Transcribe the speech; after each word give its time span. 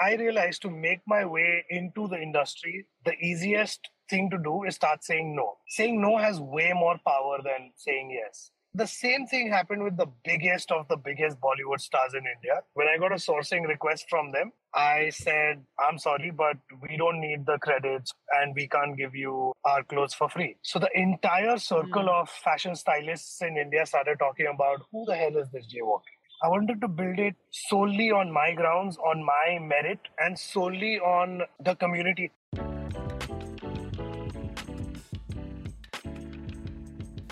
I 0.00 0.16
realized 0.16 0.62
to 0.62 0.70
make 0.70 1.00
my 1.06 1.24
way 1.24 1.64
into 1.70 2.08
the 2.08 2.20
industry, 2.20 2.86
the 3.04 3.14
easiest 3.14 3.80
thing 4.10 4.30
to 4.30 4.38
do 4.38 4.64
is 4.64 4.74
start 4.74 5.04
saying 5.04 5.34
no. 5.34 5.54
Saying 5.68 6.00
no 6.00 6.18
has 6.18 6.40
way 6.40 6.72
more 6.74 6.98
power 7.06 7.38
than 7.42 7.72
saying 7.76 8.10
yes. 8.10 8.50
The 8.76 8.86
same 8.88 9.24
thing 9.28 9.48
happened 9.50 9.84
with 9.84 9.96
the 9.96 10.08
biggest 10.24 10.72
of 10.72 10.88
the 10.88 10.96
biggest 10.96 11.38
Bollywood 11.40 11.80
stars 11.80 12.12
in 12.12 12.24
India. 12.26 12.60
When 12.72 12.88
I 12.88 12.98
got 12.98 13.12
a 13.12 13.14
sourcing 13.14 13.68
request 13.68 14.06
from 14.10 14.32
them, 14.32 14.50
I 14.74 15.10
said, 15.10 15.62
I'm 15.78 15.96
sorry, 15.96 16.32
but 16.32 16.56
we 16.82 16.96
don't 16.96 17.20
need 17.20 17.46
the 17.46 17.58
credits 17.58 18.12
and 18.32 18.52
we 18.52 18.66
can't 18.66 18.98
give 18.98 19.14
you 19.14 19.52
our 19.64 19.84
clothes 19.84 20.12
for 20.14 20.28
free. 20.28 20.56
So 20.62 20.80
the 20.80 20.90
entire 20.92 21.56
circle 21.58 22.02
mm. 22.02 22.20
of 22.20 22.28
fashion 22.28 22.74
stylists 22.74 23.40
in 23.42 23.56
India 23.56 23.86
started 23.86 24.18
talking 24.18 24.48
about 24.52 24.82
who 24.90 25.04
the 25.06 25.14
hell 25.14 25.36
is 25.36 25.48
this 25.52 25.66
jaywalking? 25.72 26.13
I 26.44 26.48
wanted 26.48 26.82
to 26.82 26.88
build 26.88 27.18
it 27.18 27.36
solely 27.50 28.10
on 28.10 28.30
my 28.30 28.52
grounds, 28.52 28.98
on 28.98 29.24
my 29.24 29.58
merit, 29.58 29.98
and 30.18 30.38
solely 30.38 31.00
on 31.00 31.40
the 31.64 31.74
community. 31.74 32.32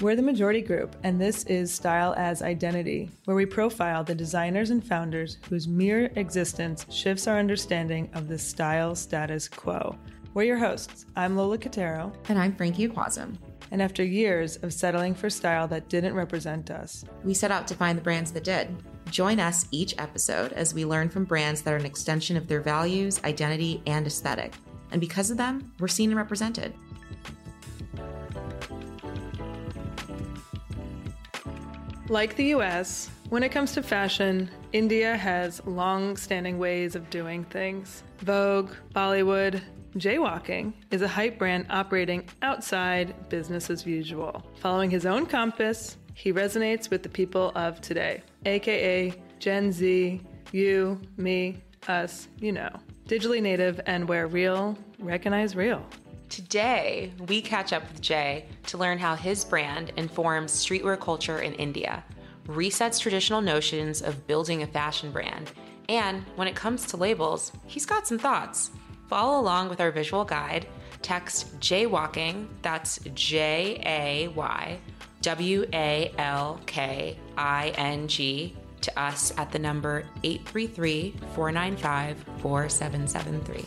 We're 0.01 0.17
the 0.17 0.23
Majority 0.23 0.63
Group, 0.63 0.97
and 1.03 1.21
this 1.21 1.45
is 1.45 1.71
Style 1.71 2.15
as 2.17 2.41
Identity, 2.41 3.11
where 3.27 3.37
we 3.37 3.45
profile 3.45 4.03
the 4.03 4.15
designers 4.15 4.71
and 4.71 4.83
founders 4.83 5.37
whose 5.47 5.69
mere 5.69 6.11
existence 6.17 6.87
shifts 6.89 7.27
our 7.27 7.39
understanding 7.39 8.09
of 8.15 8.29
the 8.29 8.39
style 8.39 8.95
status 8.95 9.47
quo. 9.47 9.95
We're 10.33 10.45
your 10.45 10.57
hosts. 10.57 11.05
I'm 11.17 11.37
Lola 11.37 11.59
Catero. 11.59 12.15
And 12.31 12.39
I'm 12.39 12.57
Frankie 12.57 12.89
Quasm. 12.89 13.39
And 13.73 13.83
after 13.83 14.03
years 14.03 14.57
of 14.57 14.73
settling 14.73 15.15
for 15.15 15.29
style 15.29 15.69
that 15.69 15.91
didn't 15.91 16.15
represent 16.15 16.71
us, 16.71 17.05
we 17.25 17.35
set 17.35 17.51
out 17.51 17.69
to 17.69 17.75
find 17.75 17.99
the 17.99 18.03
brands 18.03 18.33
that 18.33 18.45
did. 18.45 18.75
Join 19.13 19.41
us 19.41 19.67
each 19.71 19.95
episode 19.99 20.55
as 20.55 20.73
we 20.73 20.87
learn 20.87 21.11
from 21.11 21.27
brands 21.27 21.61
that 21.61 21.75
are 21.75 21.77
an 21.77 21.85
extension 21.85 22.35
of 22.35 22.49
their 22.49 22.63
values, 22.63 23.21
identity, 23.25 23.83
and 23.87 24.07
aesthetic. 24.07 24.55
And 24.91 25.03
because 25.03 25.31
of 25.31 25.37
them, 25.37 25.71
we're 25.79 25.87
seen 25.89 26.09
and 26.09 26.17
represented. 26.17 26.73
Like 32.09 32.37
the 32.37 32.55
US, 32.55 33.11
when 33.29 33.43
it 33.43 33.51
comes 33.51 33.73
to 33.73 33.83
fashion, 33.83 34.51
India 34.73 35.15
has 35.15 35.61
long 35.67 36.17
standing 36.17 36.59
ways 36.59 36.97
of 36.97 37.11
doing 37.11 37.45
things. 37.45 38.03
Vogue, 38.21 38.71
Bollywood, 38.95 39.61
jaywalking 39.97 40.73
is 40.91 41.03
a 41.03 41.09
hype 41.09 41.39
brand 41.39 41.67
operating 41.69 42.27
outside 42.41 43.29
business 43.29 43.69
as 43.69 43.85
usual. 43.85 44.43
Following 44.61 44.91
his 44.91 45.05
own 45.05 45.27
compass, 45.27 45.99
he 46.15 46.33
resonates 46.33 46.91
with 46.91 47.03
the 47.03 47.09
people 47.09 47.53
of 47.55 47.81
today, 47.81 48.23
aka 48.47 49.15
Gen 49.39 49.73
Z, 49.73 50.21
you, 50.53 51.01
me, 51.17 51.63
us, 51.89 52.29
you 52.39 52.53
know. 52.53 52.71
Digitally 53.07 53.43
native 53.43 53.81
and 53.87 54.09
where 54.09 54.27
real 54.27 54.79
recognize 54.99 55.57
real. 55.57 55.85
Today, 56.29 57.13
we 57.29 57.43
catch 57.43 57.73
up 57.73 57.87
with 57.91 58.01
Jay 58.01 58.47
to 58.69 58.79
learn 58.79 58.99
how 58.99 59.15
his 59.15 59.45
brand 59.45 59.93
informs 59.97 60.53
streetwear 60.53 60.99
culture 60.99 61.41
in 61.41 61.53
India, 61.55 62.05
resets 62.47 63.01
traditional 63.01 63.41
notions 63.41 64.01
of 64.01 64.27
building 64.27 64.63
a 64.63 64.67
fashion 64.67 65.11
brand, 65.11 65.53
and 65.89 66.23
when 66.37 66.49
it 66.49 66.55
comes 66.55 66.87
to 66.87 66.97
labels, 66.97 67.53
he's 67.67 67.85
got 67.85 68.07
some 68.07 68.19
thoughts. 68.19 68.71
Follow 69.09 69.39
along 69.41 69.69
with 69.69 69.81
our 69.81 69.91
visual 69.91 70.25
guide. 70.25 70.67
Text 71.03 71.59
Jaywalking, 71.59 72.47
that's 72.63 73.01
J 73.15 73.83
A 73.85 74.29
Y 74.29 74.79
W 75.23 75.67
A 75.73 76.13
L 76.19 76.61
K 76.67 77.17
I 77.37 77.73
N 77.77 78.09
G, 78.09 78.57
to 78.81 79.01
us 79.01 79.33
at 79.39 79.53
the 79.53 79.59
number 79.59 80.05
833 80.25 81.15
495 81.35 82.25
4773. 82.43 83.65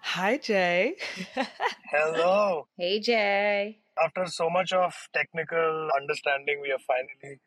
Hi, 0.00 0.38
Jay. 0.38 0.94
Hello. 1.90 2.68
Hey, 2.78 3.00
Jay. 3.00 3.78
After 4.02 4.26
so 4.26 4.48
much 4.48 4.72
of 4.72 4.94
technical 5.12 5.90
understanding, 6.00 6.60
we 6.62 6.70
are 6.70 6.78
finally 6.86 7.40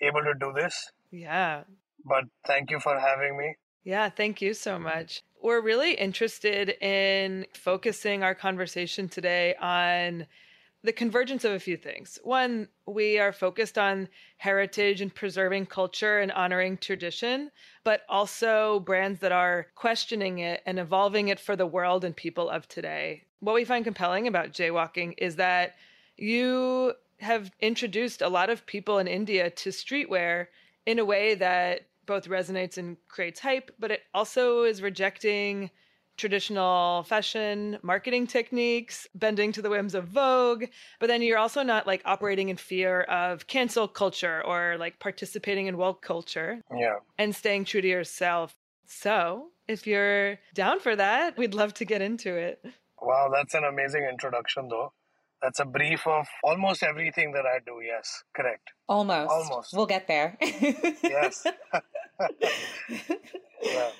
able 0.00 0.22
to 0.22 0.34
do 0.38 0.52
this. 0.54 0.92
Yeah. 1.10 1.64
But 2.04 2.24
thank 2.46 2.70
you 2.70 2.78
for 2.78 2.98
having 2.98 3.36
me. 3.36 3.56
Yeah, 3.82 4.08
thank 4.08 4.40
you 4.40 4.54
so 4.54 4.78
much. 4.78 5.22
We're 5.44 5.60
really 5.60 5.92
interested 5.92 6.70
in 6.82 7.44
focusing 7.52 8.22
our 8.22 8.34
conversation 8.34 9.10
today 9.10 9.54
on 9.60 10.26
the 10.82 10.90
convergence 10.90 11.44
of 11.44 11.52
a 11.52 11.60
few 11.60 11.76
things. 11.76 12.18
One, 12.24 12.68
we 12.86 13.18
are 13.18 13.30
focused 13.30 13.76
on 13.76 14.08
heritage 14.38 15.02
and 15.02 15.14
preserving 15.14 15.66
culture 15.66 16.18
and 16.20 16.32
honoring 16.32 16.78
tradition, 16.78 17.50
but 17.84 18.04
also 18.08 18.80
brands 18.80 19.20
that 19.20 19.32
are 19.32 19.66
questioning 19.74 20.38
it 20.38 20.62
and 20.64 20.78
evolving 20.78 21.28
it 21.28 21.38
for 21.38 21.56
the 21.56 21.66
world 21.66 22.06
and 22.06 22.16
people 22.16 22.48
of 22.48 22.66
today. 22.66 23.24
What 23.40 23.54
we 23.54 23.66
find 23.66 23.84
compelling 23.84 24.26
about 24.26 24.52
jaywalking 24.52 25.12
is 25.18 25.36
that 25.36 25.74
you 26.16 26.94
have 27.20 27.50
introduced 27.60 28.22
a 28.22 28.30
lot 28.30 28.48
of 28.48 28.64
people 28.64 28.96
in 28.96 29.06
India 29.06 29.50
to 29.50 29.68
streetwear 29.68 30.46
in 30.86 30.98
a 30.98 31.04
way 31.04 31.34
that 31.34 31.82
both 32.06 32.28
resonates 32.28 32.78
and 32.78 32.96
creates 33.08 33.40
hype, 33.40 33.70
but 33.78 33.90
it 33.90 34.00
also 34.12 34.64
is 34.64 34.82
rejecting 34.82 35.70
traditional 36.16 37.02
fashion 37.04 37.78
marketing 37.82 38.26
techniques, 38.26 39.08
bending 39.14 39.52
to 39.52 39.62
the 39.62 39.70
whims 39.70 39.94
of 39.94 40.06
Vogue, 40.08 40.64
but 41.00 41.08
then 41.08 41.22
you're 41.22 41.38
also 41.38 41.62
not 41.62 41.86
like 41.86 42.02
operating 42.04 42.48
in 42.48 42.56
fear 42.56 43.02
of 43.02 43.46
cancel 43.46 43.88
culture 43.88 44.42
or 44.44 44.76
like 44.78 44.98
participating 45.00 45.66
in 45.66 45.76
woke 45.76 46.02
culture. 46.02 46.60
Yeah. 46.76 46.96
And 47.18 47.34
staying 47.34 47.64
true 47.64 47.80
to 47.80 47.88
yourself. 47.88 48.54
So, 48.86 49.48
if 49.66 49.86
you're 49.86 50.38
down 50.54 50.78
for 50.78 50.94
that, 50.94 51.38
we'd 51.38 51.54
love 51.54 51.74
to 51.74 51.84
get 51.84 52.02
into 52.02 52.36
it. 52.36 52.62
Wow, 53.00 53.30
that's 53.32 53.54
an 53.54 53.64
amazing 53.64 54.04
introduction 54.04 54.68
though. 54.68 54.92
That's 55.42 55.60
a 55.60 55.64
brief 55.64 56.06
of 56.06 56.26
almost 56.42 56.82
everything 56.82 57.32
that 57.32 57.44
I 57.44 57.58
do. 57.64 57.80
Yes, 57.84 58.22
correct. 58.34 58.70
Almost. 58.88 59.30
Almost. 59.30 59.70
We'll 59.74 59.86
get 59.86 60.06
there. 60.06 60.38
yes. 60.40 61.46
yeah 63.62 63.90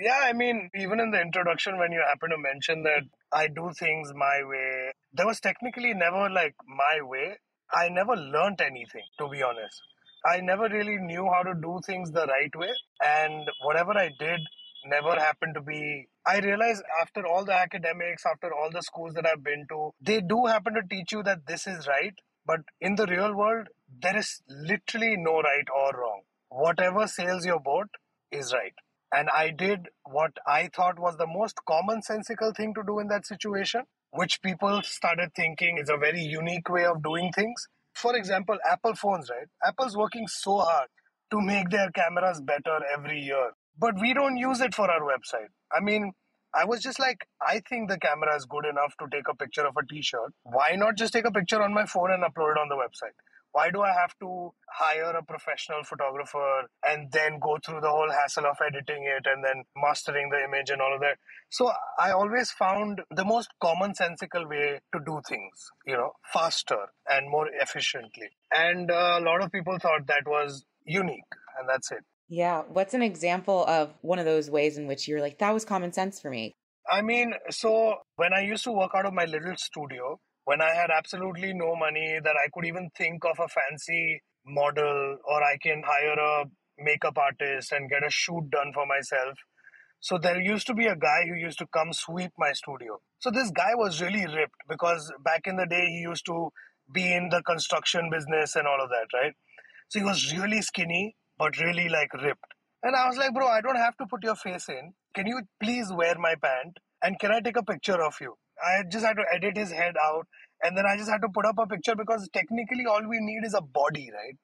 yeah, 0.00 0.20
I 0.24 0.32
mean, 0.32 0.70
even 0.74 1.00
in 1.00 1.10
the 1.10 1.20
introduction, 1.20 1.78
when 1.78 1.92
you 1.92 2.02
happen 2.06 2.30
to 2.30 2.38
mention 2.38 2.82
that 2.84 3.02
I 3.32 3.48
do 3.48 3.70
things 3.78 4.12
my 4.14 4.40
way, 4.44 4.92
there 5.12 5.26
was 5.26 5.40
technically 5.40 5.94
never 5.94 6.30
like 6.30 6.54
my 6.66 7.02
way. 7.02 7.38
I 7.72 7.88
never 7.88 8.16
learned 8.16 8.60
anything, 8.60 9.04
to 9.18 9.28
be 9.28 9.42
honest. 9.42 9.82
I 10.24 10.40
never 10.40 10.68
really 10.68 10.96
knew 10.96 11.28
how 11.32 11.42
to 11.42 11.54
do 11.54 11.80
things 11.84 12.10
the 12.10 12.26
right 12.26 12.54
way. 12.56 12.72
And 13.04 13.48
whatever 13.62 13.96
I 13.96 14.10
did 14.18 14.40
never 14.86 15.14
happened 15.16 15.54
to 15.54 15.60
be. 15.60 16.08
I 16.26 16.40
realized 16.40 16.82
after 17.00 17.26
all 17.26 17.44
the 17.44 17.54
academics, 17.54 18.24
after 18.26 18.52
all 18.52 18.70
the 18.70 18.82
schools 18.82 19.14
that 19.14 19.26
I've 19.26 19.44
been 19.44 19.66
to, 19.68 19.90
they 20.00 20.20
do 20.20 20.46
happen 20.46 20.74
to 20.74 20.82
teach 20.88 21.12
you 21.12 21.22
that 21.24 21.46
this 21.46 21.66
is 21.66 21.86
right. 21.86 22.14
But 22.46 22.60
in 22.80 22.96
the 22.96 23.06
real 23.06 23.34
world, 23.34 23.68
there 24.02 24.16
is 24.16 24.40
literally 24.48 25.16
no 25.16 25.40
right 25.40 25.66
or 25.74 26.00
wrong. 26.00 26.22
Whatever 26.50 27.06
sails 27.06 27.46
your 27.46 27.60
boat 27.60 27.88
is 28.30 28.52
right. 28.52 28.74
And 29.12 29.28
I 29.30 29.50
did 29.50 29.88
what 30.04 30.32
I 30.46 30.68
thought 30.74 30.98
was 30.98 31.16
the 31.16 31.26
most 31.26 31.58
commonsensical 31.68 32.54
thing 32.56 32.74
to 32.74 32.82
do 32.86 32.98
in 33.00 33.08
that 33.08 33.26
situation, 33.26 33.82
which 34.10 34.42
people 34.42 34.82
started 34.82 35.34
thinking 35.34 35.78
is 35.78 35.88
a 35.88 35.96
very 35.96 36.20
unique 36.20 36.68
way 36.68 36.84
of 36.84 37.02
doing 37.02 37.32
things. 37.32 37.66
For 37.94 38.16
example, 38.16 38.58
Apple 38.68 38.94
phones, 38.94 39.30
right? 39.30 39.48
Apple's 39.64 39.96
working 39.96 40.28
so 40.28 40.58
hard 40.58 40.88
to 41.32 41.40
make 41.40 41.70
their 41.70 41.90
cameras 41.90 42.40
better 42.40 42.78
every 42.92 43.20
year, 43.20 43.52
but 43.78 44.00
we 44.00 44.14
don't 44.14 44.36
use 44.36 44.60
it 44.60 44.74
for 44.74 44.90
our 44.90 45.00
website. 45.00 45.50
I 45.72 45.80
mean, 45.80 46.12
I 46.54 46.64
was 46.64 46.82
just 46.82 46.98
like, 46.98 47.26
I 47.40 47.60
think 47.68 47.88
the 47.88 47.98
camera 47.98 48.36
is 48.36 48.44
good 48.44 48.66
enough 48.66 48.94
to 48.98 49.06
take 49.10 49.28
a 49.28 49.36
picture 49.36 49.66
of 49.66 49.76
a 49.76 49.86
t 49.86 50.02
shirt. 50.02 50.32
Why 50.42 50.74
not 50.76 50.96
just 50.96 51.12
take 51.12 51.24
a 51.24 51.30
picture 51.30 51.62
on 51.62 51.72
my 51.72 51.86
phone 51.86 52.10
and 52.10 52.24
upload 52.24 52.52
it 52.52 52.58
on 52.58 52.68
the 52.68 52.76
website? 52.76 53.14
Why 53.52 53.70
do 53.70 53.82
I 53.82 53.92
have 53.92 54.14
to 54.20 54.52
hire 54.68 55.10
a 55.10 55.22
professional 55.24 55.82
photographer 55.82 56.68
and 56.86 57.10
then 57.10 57.38
go 57.40 57.58
through 57.64 57.80
the 57.80 57.90
whole 57.90 58.10
hassle 58.10 58.46
of 58.46 58.56
editing 58.64 59.04
it 59.04 59.26
and 59.26 59.44
then 59.44 59.64
mastering 59.76 60.30
the 60.30 60.44
image 60.44 60.70
and 60.70 60.80
all 60.80 60.94
of 60.94 61.00
that? 61.00 61.18
So 61.50 61.72
I 61.98 62.12
always 62.12 62.52
found 62.52 63.02
the 63.10 63.24
most 63.24 63.50
commonsensical 63.62 64.48
way 64.48 64.80
to 64.92 65.00
do 65.04 65.20
things, 65.28 65.70
you 65.84 65.94
know, 65.94 66.12
faster 66.32 66.86
and 67.08 67.28
more 67.28 67.48
efficiently. 67.52 68.28
And 68.54 68.90
a 68.90 69.20
lot 69.20 69.42
of 69.42 69.50
people 69.50 69.78
thought 69.80 70.06
that 70.06 70.22
was 70.26 70.64
unique, 70.84 71.32
and 71.58 71.68
that's 71.68 71.90
it. 71.90 72.04
Yeah. 72.28 72.62
What's 72.68 72.94
an 72.94 73.02
example 73.02 73.64
of 73.66 73.92
one 74.02 74.20
of 74.20 74.24
those 74.24 74.48
ways 74.48 74.78
in 74.78 74.86
which 74.86 75.08
you're 75.08 75.20
like, 75.20 75.38
that 75.38 75.52
was 75.52 75.64
common 75.64 75.92
sense 75.92 76.20
for 76.20 76.30
me? 76.30 76.54
I 76.88 77.02
mean, 77.02 77.34
so 77.50 77.96
when 78.16 78.32
I 78.32 78.42
used 78.42 78.64
to 78.64 78.72
work 78.72 78.92
out 78.94 79.06
of 79.06 79.12
my 79.12 79.24
little 79.24 79.56
studio, 79.56 80.20
when 80.50 80.60
I 80.60 80.74
had 80.74 80.90
absolutely 80.90 81.52
no 81.54 81.76
money 81.76 82.18
that 82.24 82.34
I 82.34 82.48
could 82.52 82.66
even 82.66 82.90
think 82.98 83.24
of 83.24 83.38
a 83.38 83.46
fancy 83.46 84.20
model 84.44 85.18
or 85.24 85.44
I 85.44 85.56
can 85.62 85.84
hire 85.86 86.18
a 86.18 86.44
makeup 86.76 87.16
artist 87.16 87.70
and 87.70 87.88
get 87.88 88.04
a 88.04 88.10
shoot 88.10 88.50
done 88.50 88.72
for 88.74 88.84
myself. 88.84 89.38
So 90.00 90.18
there 90.18 90.40
used 90.40 90.66
to 90.66 90.74
be 90.74 90.86
a 90.86 90.96
guy 90.96 91.20
who 91.28 91.36
used 91.36 91.58
to 91.58 91.68
come 91.68 91.92
sweep 91.92 92.32
my 92.36 92.50
studio. 92.52 92.98
So 93.20 93.30
this 93.30 93.52
guy 93.52 93.76
was 93.76 94.02
really 94.02 94.26
ripped 94.26 94.66
because 94.68 95.12
back 95.24 95.42
in 95.44 95.54
the 95.54 95.66
day 95.66 95.86
he 95.86 96.00
used 96.00 96.26
to 96.26 96.50
be 96.92 97.14
in 97.14 97.28
the 97.28 97.42
construction 97.42 98.10
business 98.10 98.56
and 98.56 98.66
all 98.66 98.82
of 98.82 98.90
that, 98.90 99.06
right? 99.14 99.34
So 99.88 100.00
he 100.00 100.04
was 100.04 100.36
really 100.36 100.62
skinny 100.62 101.14
but 101.38 101.60
really 101.60 101.88
like 101.88 102.12
ripped. 102.14 102.54
And 102.82 102.96
I 102.96 103.06
was 103.06 103.16
like, 103.16 103.32
bro, 103.34 103.46
I 103.46 103.60
don't 103.60 103.76
have 103.76 103.96
to 103.98 104.06
put 104.10 104.24
your 104.24 104.34
face 104.34 104.68
in. 104.68 104.94
Can 105.14 105.28
you 105.28 105.42
please 105.62 105.92
wear 105.92 106.16
my 106.18 106.34
pant? 106.42 106.78
And 107.04 107.20
can 107.20 107.30
I 107.30 107.38
take 107.38 107.56
a 107.56 107.62
picture 107.62 108.02
of 108.02 108.14
you? 108.20 108.34
I 108.64 108.82
just 108.90 109.04
had 109.04 109.16
to 109.16 109.24
edit 109.32 109.56
his 109.56 109.70
head 109.70 109.94
out. 110.02 110.26
And 110.62 110.76
then 110.76 110.84
I 110.86 110.96
just 110.96 111.10
had 111.10 111.22
to 111.22 111.28
put 111.28 111.46
up 111.46 111.56
a 111.58 111.66
picture 111.66 111.94
because 111.96 112.28
technically 112.32 112.84
all 112.86 113.08
we 113.08 113.18
need 113.20 113.44
is 113.44 113.54
a 113.54 113.62
body, 113.62 114.10
right? 114.12 114.36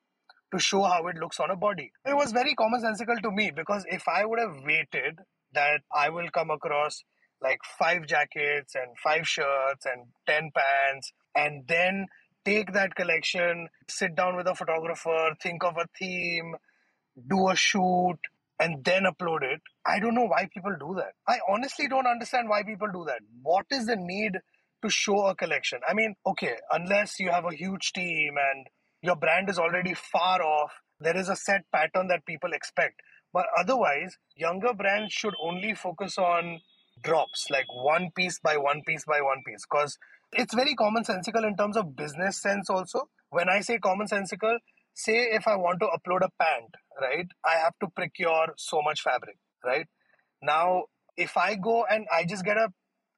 To 0.53 0.59
show 0.59 0.83
how 0.83 1.07
it 1.09 1.17
looks 1.17 1.39
on 1.41 1.51
a 1.51 1.57
body. 1.57 1.93
It 2.07 2.17
was 2.17 2.33
very 2.33 2.55
commonsensical 2.55 3.21
to 3.23 3.31
me 3.31 3.51
because 3.55 3.85
if 3.91 4.09
I 4.09 4.25
would 4.25 4.39
have 4.39 4.57
waited 4.65 5.19
that 5.53 5.81
I 5.95 6.09
will 6.11 6.29
come 6.31 6.51
across 6.51 7.03
like 7.43 7.59
five 7.79 8.07
jackets 8.07 8.75
and 8.75 8.97
five 9.03 9.29
shirts 9.29 9.85
and 9.85 10.07
10 10.27 10.51
pants 10.57 11.12
and 11.35 11.67
then 11.69 12.07
take 12.45 12.73
that 12.73 12.95
collection, 12.95 13.69
sit 13.89 14.15
down 14.15 14.37
with 14.37 14.47
a 14.47 14.55
photographer, 14.55 15.35
think 15.43 15.65
of 15.65 15.77
a 15.77 15.87
theme, 15.99 16.55
do 17.29 17.49
a 17.49 17.57
shoot, 17.57 18.19
and 18.58 18.85
then 18.85 19.05
upload 19.05 19.43
it. 19.43 19.61
I 19.85 19.99
don't 20.00 20.14
know 20.14 20.26
why 20.26 20.49
people 20.53 20.75
do 20.79 20.94
that. 20.97 21.12
I 21.29 21.38
honestly 21.49 21.88
don't 21.88 22.06
understand 22.06 22.49
why 22.49 22.62
people 22.62 22.88
do 22.93 23.05
that. 23.06 23.20
What 23.43 23.67
is 23.70 23.87
the 23.87 23.97
need 23.97 24.38
to 24.82 24.91
show 24.91 25.26
a 25.26 25.35
collection? 25.35 25.81
I 25.88 25.94
mean, 25.94 26.14
okay, 26.26 26.56
unless 26.70 27.19
you 27.19 27.31
have 27.31 27.44
a 27.44 27.55
huge 27.55 27.93
team 27.93 28.35
and 28.38 28.67
your 29.03 29.17
brand 29.17 29.49
is 29.50 29.58
already 29.58 29.94
far 29.94 30.43
off, 30.43 30.73
there 31.00 31.17
is 31.17 31.29
a 31.29 31.37
set 31.37 31.62
pattern 31.73 32.08
that 32.08 32.25
people 32.26 32.53
expect. 32.53 33.00
But 33.32 33.47
otherwise, 33.58 34.17
younger 34.35 34.73
brands 34.73 35.12
should 35.12 35.35
only 35.43 35.75
focus 35.75 36.17
on 36.17 36.61
drops, 37.02 37.47
like 37.50 37.67
one 37.70 38.11
piece 38.17 38.41
by 38.41 38.56
one 38.56 38.82
piece 38.87 39.05
by 39.05 39.20
one 39.20 39.43
piece, 39.47 39.64
because 39.70 39.99
it's 40.32 40.55
very 40.55 40.75
commonsensical 40.75 41.47
in 41.47 41.56
terms 41.56 41.76
of 41.76 41.94
business 41.94 42.41
sense 42.41 42.70
also. 42.70 43.09
When 43.31 43.49
I 43.50 43.61
say 43.61 43.79
commonsensical, 43.79 44.56
say 44.97 45.29
if 45.33 45.47
I 45.47 45.57
want 45.57 45.81
to 45.81 45.87
upload 45.87 46.23
a 46.23 46.31
pant, 46.43 46.75
right, 47.01 47.27
I 47.45 47.57
have 47.57 47.75
to 47.81 47.89
procure 47.95 48.55
so 48.57 48.81
much 48.83 49.03
fabric, 49.03 49.37
right? 49.65 49.87
Now, 50.43 50.85
if 51.17 51.37
I 51.37 51.55
go 51.55 51.85
and 51.85 52.07
I 52.13 52.25
just 52.25 52.45
get 52.45 52.57
a 52.57 52.73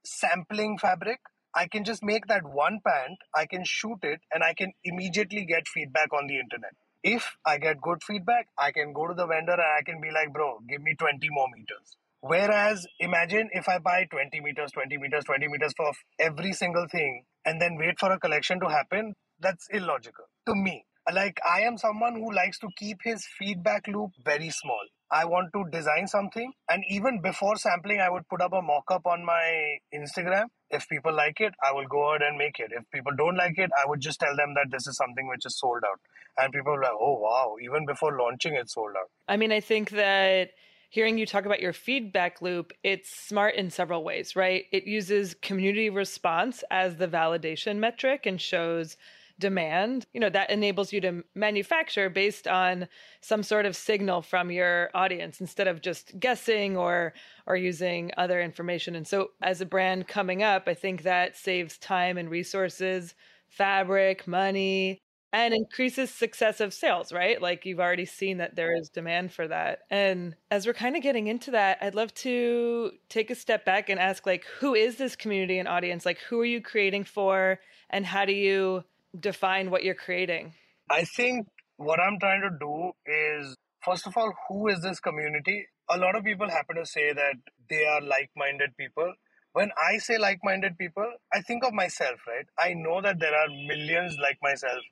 sampling 0.04 0.78
fabric, 0.78 1.20
I 1.54 1.66
can 1.66 1.84
just 1.84 2.02
make 2.02 2.26
that 2.26 2.42
one 2.44 2.80
pant, 2.86 3.18
I 3.34 3.46
can 3.46 3.64
shoot 3.64 3.98
it, 4.02 4.20
and 4.32 4.42
I 4.42 4.54
can 4.54 4.72
immediately 4.84 5.44
get 5.44 5.66
feedback 5.66 6.12
on 6.12 6.26
the 6.26 6.38
internet. 6.38 6.72
If 7.02 7.36
I 7.46 7.58
get 7.58 7.80
good 7.80 8.02
feedback, 8.02 8.48
I 8.58 8.72
can 8.72 8.92
go 8.92 9.06
to 9.06 9.14
the 9.14 9.26
vendor 9.26 9.52
and 9.52 9.62
I 9.62 9.82
can 9.84 10.00
be 10.00 10.10
like, 10.10 10.32
bro, 10.32 10.58
give 10.68 10.82
me 10.82 10.94
20 10.98 11.26
more 11.30 11.46
meters. 11.56 11.96
Whereas, 12.20 12.86
imagine 12.98 13.48
if 13.52 13.68
I 13.68 13.78
buy 13.78 14.06
20 14.10 14.40
meters, 14.40 14.72
20 14.72 14.98
meters, 14.98 15.24
20 15.24 15.46
meters 15.46 15.72
for 15.76 15.92
every 16.18 16.52
single 16.52 16.86
thing 16.90 17.22
and 17.44 17.62
then 17.62 17.76
wait 17.78 18.00
for 18.00 18.10
a 18.10 18.18
collection 18.18 18.58
to 18.60 18.68
happen, 18.68 19.14
that's 19.40 19.68
illogical 19.70 20.24
to 20.46 20.54
me. 20.56 20.84
Like, 21.12 21.40
I 21.48 21.62
am 21.62 21.78
someone 21.78 22.14
who 22.14 22.32
likes 22.34 22.58
to 22.60 22.68
keep 22.76 22.98
his 23.02 23.26
feedback 23.38 23.86
loop 23.88 24.10
very 24.24 24.50
small. 24.50 24.84
I 25.10 25.24
want 25.24 25.54
to 25.54 25.64
design 25.72 26.06
something, 26.06 26.52
and 26.68 26.84
even 26.90 27.22
before 27.22 27.56
sampling, 27.56 27.98
I 27.98 28.10
would 28.10 28.28
put 28.28 28.42
up 28.42 28.52
a 28.52 28.60
mock 28.60 28.90
up 28.90 29.06
on 29.06 29.24
my 29.24 29.78
Instagram. 29.94 30.48
If 30.68 30.86
people 30.86 31.14
like 31.14 31.40
it, 31.40 31.54
I 31.64 31.72
will 31.72 31.86
go 31.86 32.10
ahead 32.10 32.20
and 32.20 32.36
make 32.36 32.58
it. 32.58 32.72
If 32.76 32.84
people 32.92 33.12
don't 33.16 33.36
like 33.36 33.56
it, 33.56 33.70
I 33.82 33.88
would 33.88 34.00
just 34.00 34.20
tell 34.20 34.36
them 34.36 34.52
that 34.54 34.70
this 34.70 34.86
is 34.86 34.98
something 34.98 35.26
which 35.26 35.46
is 35.46 35.58
sold 35.58 35.82
out. 35.90 35.98
And 36.36 36.52
people 36.52 36.74
are 36.74 36.82
like, 36.82 36.92
oh, 36.92 37.18
wow, 37.20 37.56
even 37.62 37.86
before 37.86 38.18
launching, 38.18 38.54
it's 38.54 38.74
sold 38.74 38.92
out. 39.00 39.08
I 39.26 39.38
mean, 39.38 39.50
I 39.50 39.60
think 39.60 39.90
that 39.90 40.50
hearing 40.90 41.16
you 41.16 41.24
talk 41.24 41.46
about 41.46 41.60
your 41.60 41.72
feedback 41.72 42.42
loop, 42.42 42.72
it's 42.82 43.08
smart 43.08 43.54
in 43.54 43.70
several 43.70 44.04
ways, 44.04 44.36
right? 44.36 44.64
It 44.72 44.84
uses 44.84 45.34
community 45.40 45.88
response 45.88 46.62
as 46.70 46.96
the 46.96 47.08
validation 47.08 47.76
metric 47.76 48.26
and 48.26 48.38
shows 48.38 48.98
demand, 49.38 50.06
you 50.12 50.20
know, 50.20 50.30
that 50.30 50.50
enables 50.50 50.92
you 50.92 51.00
to 51.00 51.22
manufacture 51.34 52.10
based 52.10 52.48
on 52.48 52.88
some 53.20 53.42
sort 53.42 53.66
of 53.66 53.76
signal 53.76 54.22
from 54.22 54.50
your 54.50 54.90
audience 54.94 55.40
instead 55.40 55.68
of 55.68 55.80
just 55.80 56.18
guessing 56.18 56.76
or 56.76 57.12
or 57.46 57.56
using 57.56 58.10
other 58.16 58.40
information. 58.40 58.94
And 58.94 59.06
so 59.06 59.30
as 59.42 59.60
a 59.60 59.66
brand 59.66 60.08
coming 60.08 60.42
up, 60.42 60.64
I 60.66 60.74
think 60.74 61.02
that 61.02 61.36
saves 61.36 61.78
time 61.78 62.18
and 62.18 62.30
resources, 62.30 63.14
fabric, 63.48 64.26
money, 64.26 65.00
and 65.32 65.52
increases 65.52 66.10
success 66.10 66.60
of 66.60 66.72
sales, 66.72 67.12
right? 67.12 67.40
Like 67.40 67.66
you've 67.66 67.80
already 67.80 68.06
seen 68.06 68.38
that 68.38 68.56
there 68.56 68.74
is 68.74 68.88
demand 68.88 69.32
for 69.32 69.46
that. 69.48 69.80
And 69.90 70.34
as 70.50 70.66
we're 70.66 70.72
kind 70.72 70.96
of 70.96 71.02
getting 71.02 71.26
into 71.26 71.50
that, 71.50 71.78
I'd 71.82 71.94
love 71.94 72.14
to 72.14 72.92
take 73.08 73.30
a 73.30 73.34
step 73.34 73.64
back 73.64 73.90
and 73.90 74.00
ask 74.00 74.24
like 74.24 74.46
who 74.60 74.74
is 74.74 74.96
this 74.96 75.16
community 75.16 75.58
and 75.58 75.68
audience? 75.68 76.06
Like 76.06 76.18
who 76.28 76.40
are 76.40 76.46
you 76.46 76.62
creating 76.62 77.04
for 77.04 77.60
and 77.90 78.06
how 78.06 78.24
do 78.24 78.32
you 78.32 78.84
define 79.18 79.70
what 79.70 79.84
you're 79.84 79.94
creating? 79.94 80.54
I 80.90 81.04
think 81.04 81.46
what 81.76 82.00
I'm 82.00 82.18
trying 82.18 82.42
to 82.42 82.50
do 82.58 82.92
is, 83.06 83.56
first 83.84 84.06
of 84.06 84.16
all, 84.16 84.32
who 84.48 84.68
is 84.68 84.80
this 84.80 85.00
community? 85.00 85.66
A 85.90 85.98
lot 85.98 86.16
of 86.16 86.24
people 86.24 86.48
happen 86.48 86.76
to 86.76 86.86
say 86.86 87.12
that 87.12 87.34
they 87.70 87.84
are 87.84 88.00
like 88.00 88.30
minded 88.36 88.76
people. 88.76 89.12
When 89.52 89.70
I 89.82 89.98
say 89.98 90.18
like 90.18 90.40
minded 90.44 90.76
people, 90.78 91.10
I 91.32 91.40
think 91.40 91.64
of 91.64 91.72
myself, 91.72 92.20
right? 92.26 92.46
I 92.58 92.74
know 92.74 93.00
that 93.00 93.18
there 93.18 93.34
are 93.34 93.48
millions 93.48 94.16
like 94.20 94.38
myself 94.42 94.82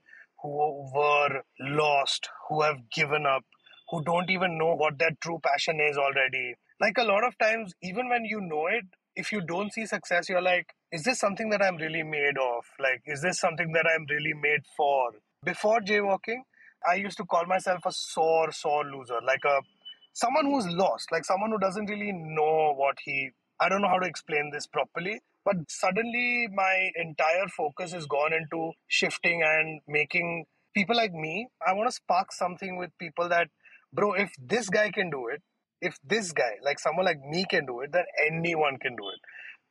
who 0.43 0.91
were 0.95 1.43
lost, 1.61 2.29
who 2.49 2.63
have 2.63 2.91
given 2.91 3.27
up, 3.27 3.45
who 3.91 4.03
don't 4.05 4.31
even 4.31 4.59
know 4.59 4.75
what 4.75 4.99
their 4.99 5.17
true 5.21 5.41
passion 5.43 5.81
is 5.81 5.97
already. 5.97 6.55
Like 6.81 6.99
a 6.99 7.05
lot 7.05 7.25
of 7.25 7.39
times, 7.39 7.75
even 7.83 8.09
when 8.09 8.25
you 8.25 8.41
know 8.41 8.67
it, 8.67 8.85
if 9.15 9.33
you 9.33 9.41
don't 9.41 9.73
see 9.73 9.87
success, 9.87 10.29
you're 10.29 10.43
like, 10.43 10.75
is 10.93 11.03
this 11.03 11.19
something 11.19 11.51
that 11.51 11.63
I'm 11.63 11.77
really 11.77 12.03
made 12.03 12.39
of? 12.39 12.65
Like, 12.79 13.03
is 13.07 13.23
this 13.23 13.41
something 13.41 13.73
that 13.73 13.87
I'm 13.87 14.07
really 14.09 14.35
made 14.35 14.63
for? 14.77 15.11
Before 15.45 15.81
jaywalking, 15.81 16.43
I 16.89 16.95
used 16.95 17.17
to 17.19 17.25
call 17.25 17.45
myself 17.47 17.81
a 17.87 17.93
sore, 17.93 18.53
sore 18.53 18.85
loser, 18.85 19.19
like 19.27 19.45
a 19.45 19.61
someone 20.13 20.47
who's 20.47 20.67
lost, 20.69 21.13
like 21.13 21.25
someone 21.25 21.51
who 21.51 21.59
doesn't 21.59 21.87
really 21.87 22.13
know 22.13 22.73
what 22.75 22.97
he. 23.05 23.31
I 23.61 23.69
don't 23.69 23.83
know 23.83 23.89
how 23.89 23.99
to 23.99 24.07
explain 24.07 24.51
this 24.53 24.67
properly, 24.67 25.21
but 25.45 25.57
suddenly 25.69 26.49
my 26.53 26.91
entire 26.97 27.49
focus 27.49 27.93
has 27.93 28.07
gone 28.07 28.33
into 28.33 28.73
shifting 28.89 29.43
and 29.43 29.81
making 29.89 30.45
people 30.75 30.97
like 30.97 31.13
me. 31.13 31.49
I 31.67 31.73
want 31.73 31.89
to 31.89 31.95
spark 31.95 32.33
something 32.33 32.77
with 32.77 32.91
people 32.99 33.29
that, 33.29 33.49
bro, 33.93 34.13
if 34.13 34.33
this 34.39 34.69
guy 34.69 34.91
can 34.91 35.11
do 35.11 35.29
it, 35.29 35.43
if 35.81 35.99
this 36.05 36.33
guy, 36.33 36.57
like 36.63 36.79
someone 36.79 37.07
like 37.07 37.21
me, 37.21 37.45
can 37.49 37.67
do 37.67 37.81
it, 37.81 37.93
then 37.93 38.05
anyone 38.27 38.79
can 38.79 38.95
do 38.97 39.09
it. 39.09 39.21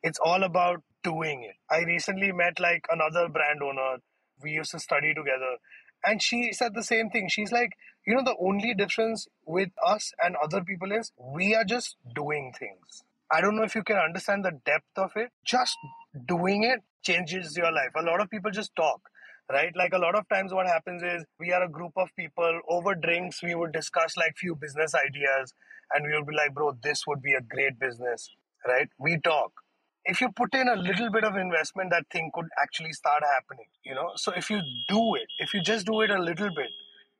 It's 0.02 0.18
all 0.24 0.42
about 0.42 0.82
doing 1.06 1.42
it. 1.44 1.56
I 1.70 1.80
recently 1.84 2.32
met 2.32 2.58
like 2.58 2.84
another 2.90 3.28
brand 3.28 3.62
owner. 3.62 3.96
We 4.42 4.52
used 4.52 4.72
to 4.72 4.80
study 4.80 5.14
together. 5.14 5.56
And 6.04 6.22
she 6.22 6.52
said 6.52 6.74
the 6.74 6.82
same 6.82 7.10
thing. 7.10 7.28
She's 7.28 7.52
like, 7.52 7.70
you 8.06 8.14
know, 8.14 8.24
the 8.24 8.36
only 8.40 8.74
difference 8.74 9.26
with 9.44 9.70
us 9.84 10.12
and 10.22 10.36
other 10.42 10.62
people 10.62 10.92
is 10.92 11.12
we 11.18 11.54
are 11.54 11.64
just 11.64 11.96
doing 12.14 12.52
things. 12.58 13.02
I 13.32 13.40
don't 13.40 13.56
know 13.56 13.64
if 13.64 13.74
you 13.74 13.82
can 13.82 13.96
understand 13.96 14.44
the 14.44 14.52
depth 14.64 14.96
of 14.96 15.12
it. 15.16 15.30
Just 15.44 15.76
doing 16.26 16.62
it 16.64 16.80
changes 17.02 17.56
your 17.56 17.72
life. 17.72 17.92
A 17.96 18.02
lot 18.02 18.20
of 18.20 18.30
people 18.30 18.50
just 18.50 18.74
talk 18.76 19.00
right 19.52 19.72
like 19.76 19.92
a 19.92 19.98
lot 19.98 20.14
of 20.16 20.28
times 20.28 20.52
what 20.52 20.66
happens 20.66 21.02
is 21.02 21.24
we 21.38 21.52
are 21.52 21.62
a 21.62 21.68
group 21.68 21.92
of 21.96 22.08
people 22.16 22.60
over 22.68 22.94
drinks 22.94 23.42
we 23.42 23.54
would 23.54 23.72
discuss 23.72 24.16
like 24.16 24.36
few 24.36 24.56
business 24.56 24.92
ideas 24.94 25.52
and 25.94 26.04
we 26.04 26.16
would 26.16 26.26
be 26.26 26.34
like 26.34 26.52
bro 26.52 26.72
this 26.82 27.06
would 27.06 27.22
be 27.22 27.32
a 27.32 27.40
great 27.40 27.78
business 27.78 28.28
right 28.66 28.88
we 28.98 29.18
talk 29.22 29.52
if 30.06 30.20
you 30.20 30.30
put 30.30 30.54
in 30.54 30.68
a 30.68 30.76
little 30.76 31.10
bit 31.10 31.24
of 31.24 31.36
investment 31.36 31.90
that 31.90 32.04
thing 32.12 32.30
could 32.34 32.46
actually 32.62 32.92
start 32.92 33.22
happening 33.34 33.66
you 33.84 33.94
know? 33.94 34.10
So 34.16 34.32
if 34.36 34.50
you 34.50 34.60
do 34.88 35.14
it 35.16 35.28
if 35.38 35.54
you 35.54 35.62
just 35.62 35.86
do 35.86 36.00
it 36.02 36.10
a 36.10 36.20
little 36.22 36.50
bit 36.54 36.70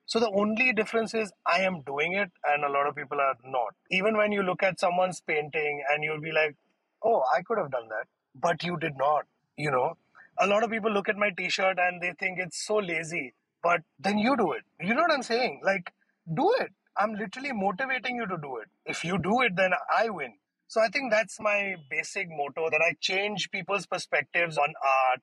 so 0.06 0.20
the 0.20 0.30
only 0.30 0.72
difference 0.72 1.14
is 1.14 1.32
i 1.46 1.60
am 1.60 1.82
doing 1.82 2.14
it 2.14 2.30
and 2.44 2.64
a 2.64 2.70
lot 2.70 2.86
of 2.88 2.94
people 2.96 3.20
are 3.20 3.36
not. 3.44 3.74
Even 3.90 4.16
when 4.16 4.32
you 4.32 4.42
look 4.42 4.62
at 4.62 4.80
someone's 4.80 5.20
painting 5.20 5.82
and 5.90 6.04
you'll 6.04 6.20
be 6.20 6.32
like 6.32 6.56
oh 7.04 7.22
i 7.36 7.42
could 7.42 7.58
have 7.58 7.70
done 7.70 7.88
that 7.88 8.06
but 8.34 8.62
you 8.64 8.78
did 8.78 8.96
not 8.96 9.24
you 9.56 9.70
know? 9.70 9.96
A 10.38 10.46
lot 10.46 10.62
of 10.64 10.70
people 10.70 10.92
look 10.92 11.08
at 11.08 11.16
my 11.16 11.30
t-shirt 11.30 11.78
and 11.78 12.02
they 12.02 12.12
think 12.20 12.38
it's 12.38 12.66
so 12.66 12.76
lazy 12.76 13.34
but 13.62 13.80
then 13.98 14.18
you 14.18 14.36
do 14.36 14.52
it. 14.52 14.62
You 14.80 14.94
know 14.94 15.02
what 15.02 15.12
i'm 15.12 15.22
saying? 15.22 15.60
Like 15.64 15.92
do 16.34 16.54
it. 16.60 16.72
I'm 16.98 17.14
literally 17.14 17.52
motivating 17.52 18.16
you 18.16 18.26
to 18.26 18.36
do 18.42 18.58
it. 18.58 18.68
If 18.86 19.04
you 19.04 19.18
do 19.18 19.42
it 19.42 19.56
then 19.56 19.72
i 19.96 20.08
win 20.10 20.34
so 20.68 20.80
I 20.80 20.88
think 20.88 21.10
that's 21.10 21.40
my 21.40 21.76
basic 21.90 22.28
motto 22.28 22.70
that 22.70 22.80
I 22.80 22.94
change 23.00 23.50
people's 23.50 23.86
perspectives 23.86 24.58
on 24.58 24.72
art 24.84 25.22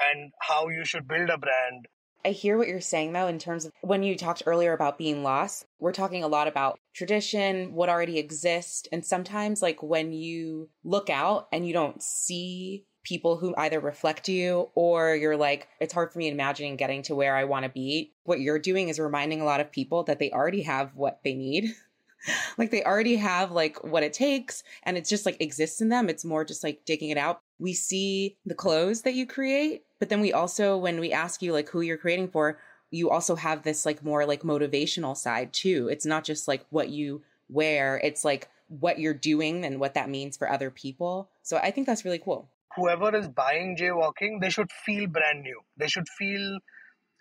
and 0.00 0.32
how 0.40 0.68
you 0.68 0.84
should 0.84 1.08
build 1.08 1.30
a 1.30 1.38
brand. 1.38 1.88
I 2.24 2.30
hear 2.30 2.56
what 2.56 2.68
you're 2.68 2.80
saying 2.80 3.12
though, 3.12 3.26
in 3.26 3.38
terms 3.38 3.64
of 3.64 3.72
when 3.80 4.02
you 4.02 4.16
talked 4.16 4.44
earlier 4.46 4.72
about 4.72 4.98
being 4.98 5.24
lost, 5.24 5.66
we're 5.80 5.92
talking 5.92 6.22
a 6.22 6.28
lot 6.28 6.46
about 6.46 6.78
tradition, 6.94 7.74
what 7.74 7.88
already 7.88 8.18
exists. 8.18 8.86
And 8.92 9.04
sometimes, 9.04 9.60
like 9.60 9.82
when 9.82 10.12
you 10.12 10.68
look 10.84 11.10
out 11.10 11.48
and 11.52 11.66
you 11.66 11.72
don't 11.72 12.00
see 12.00 12.84
people 13.02 13.36
who 13.36 13.54
either 13.56 13.80
reflect 13.80 14.28
you 14.28 14.70
or 14.76 15.16
you're 15.16 15.36
like, 15.36 15.66
it's 15.80 15.92
hard 15.92 16.12
for 16.12 16.20
me 16.20 16.28
imagining 16.28 16.76
getting 16.76 17.02
to 17.02 17.16
where 17.16 17.34
I 17.34 17.44
want 17.44 17.64
to 17.64 17.68
be. 17.68 18.12
What 18.22 18.40
you're 18.40 18.60
doing 18.60 18.88
is 18.88 19.00
reminding 19.00 19.40
a 19.40 19.44
lot 19.44 19.60
of 19.60 19.72
people 19.72 20.04
that 20.04 20.20
they 20.20 20.30
already 20.30 20.62
have 20.62 20.94
what 20.94 21.20
they 21.24 21.34
need. 21.34 21.74
like 22.58 22.70
they 22.70 22.84
already 22.84 23.16
have 23.16 23.52
like 23.52 23.82
what 23.84 24.02
it 24.02 24.12
takes 24.12 24.62
and 24.82 24.96
it's 24.96 25.08
just 25.08 25.26
like 25.26 25.40
exists 25.40 25.80
in 25.80 25.88
them. 25.88 26.08
It's 26.08 26.24
more 26.24 26.44
just 26.44 26.62
like 26.64 26.84
digging 26.84 27.10
it 27.10 27.18
out. 27.18 27.40
We 27.58 27.74
see 27.74 28.36
the 28.44 28.54
clothes 28.54 29.02
that 29.02 29.14
you 29.14 29.26
create, 29.26 29.84
but 29.98 30.08
then 30.08 30.20
we 30.20 30.32
also, 30.32 30.76
when 30.76 31.00
we 31.00 31.12
ask 31.12 31.42
you 31.42 31.52
like 31.52 31.68
who 31.68 31.80
you're 31.80 31.96
creating 31.96 32.28
for, 32.28 32.58
you 32.90 33.10
also 33.10 33.36
have 33.36 33.62
this 33.62 33.86
like 33.86 34.04
more 34.04 34.26
like 34.26 34.42
motivational 34.42 35.16
side 35.16 35.52
too. 35.52 35.88
It's 35.90 36.06
not 36.06 36.24
just 36.24 36.46
like 36.46 36.64
what 36.70 36.90
you 36.90 37.22
wear, 37.48 38.00
it's 38.02 38.24
like 38.24 38.48
what 38.68 38.98
you're 38.98 39.14
doing 39.14 39.64
and 39.64 39.80
what 39.80 39.94
that 39.94 40.08
means 40.08 40.36
for 40.36 40.50
other 40.50 40.70
people. 40.70 41.28
So 41.42 41.56
I 41.56 41.70
think 41.70 41.86
that's 41.86 42.04
really 42.04 42.18
cool. 42.18 42.48
Whoever 42.76 43.14
is 43.14 43.28
buying 43.28 43.76
jaywalking, 43.76 44.40
they 44.40 44.48
should 44.48 44.70
feel 44.72 45.06
brand 45.06 45.42
new. 45.42 45.60
They 45.76 45.88
should 45.88 46.08
feel 46.08 46.58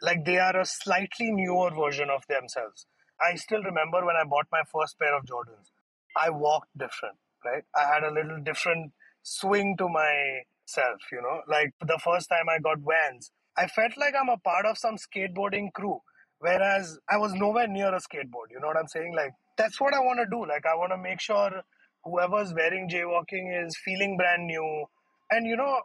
like 0.01 0.25
they 0.25 0.39
are 0.39 0.60
a 0.60 0.65
slightly 0.65 1.31
newer 1.31 1.72
version 1.72 2.10
of 2.10 2.25
themselves. 2.27 2.86
I 3.23 3.35
still 3.35 3.63
remember 3.63 4.05
when 4.05 4.15
I 4.15 4.23
bought 4.23 4.47
my 4.51 4.63
first 4.71 4.97
pair 4.99 5.15
of 5.15 5.25
Jordans. 5.25 5.69
I 6.17 6.29
walked 6.29 6.75
different, 6.77 7.17
right? 7.45 7.63
I 7.75 7.93
had 7.93 8.03
a 8.03 8.11
little 8.13 8.39
different 8.41 8.93
swing 9.23 9.77
to 9.77 9.87
myself, 9.87 10.99
you 11.11 11.21
know. 11.21 11.41
Like 11.47 11.73
the 11.81 11.99
first 12.03 12.29
time 12.29 12.49
I 12.49 12.59
got 12.59 12.79
Vans, 12.79 13.31
I 13.57 13.67
felt 13.67 13.93
like 13.97 14.13
I'm 14.19 14.29
a 14.29 14.37
part 14.37 14.65
of 14.65 14.77
some 14.77 14.95
skateboarding 14.95 15.71
crew, 15.73 16.01
whereas 16.39 16.97
I 17.09 17.17
was 17.17 17.33
nowhere 17.33 17.67
near 17.67 17.93
a 17.93 17.99
skateboard. 17.99 18.49
You 18.51 18.59
know 18.59 18.67
what 18.67 18.77
I'm 18.77 18.87
saying? 18.87 19.13
Like 19.15 19.33
that's 19.57 19.79
what 19.79 19.93
I 19.93 19.99
want 19.99 20.19
to 20.19 20.25
do. 20.29 20.45
Like 20.45 20.65
I 20.65 20.75
want 20.75 20.91
to 20.91 20.97
make 20.97 21.21
sure 21.21 21.61
whoever's 22.03 22.53
wearing 22.53 22.89
jaywalking 22.89 23.65
is 23.65 23.77
feeling 23.85 24.17
brand 24.17 24.47
new. 24.47 24.85
And 25.29 25.45
you 25.47 25.55
know, 25.55 25.79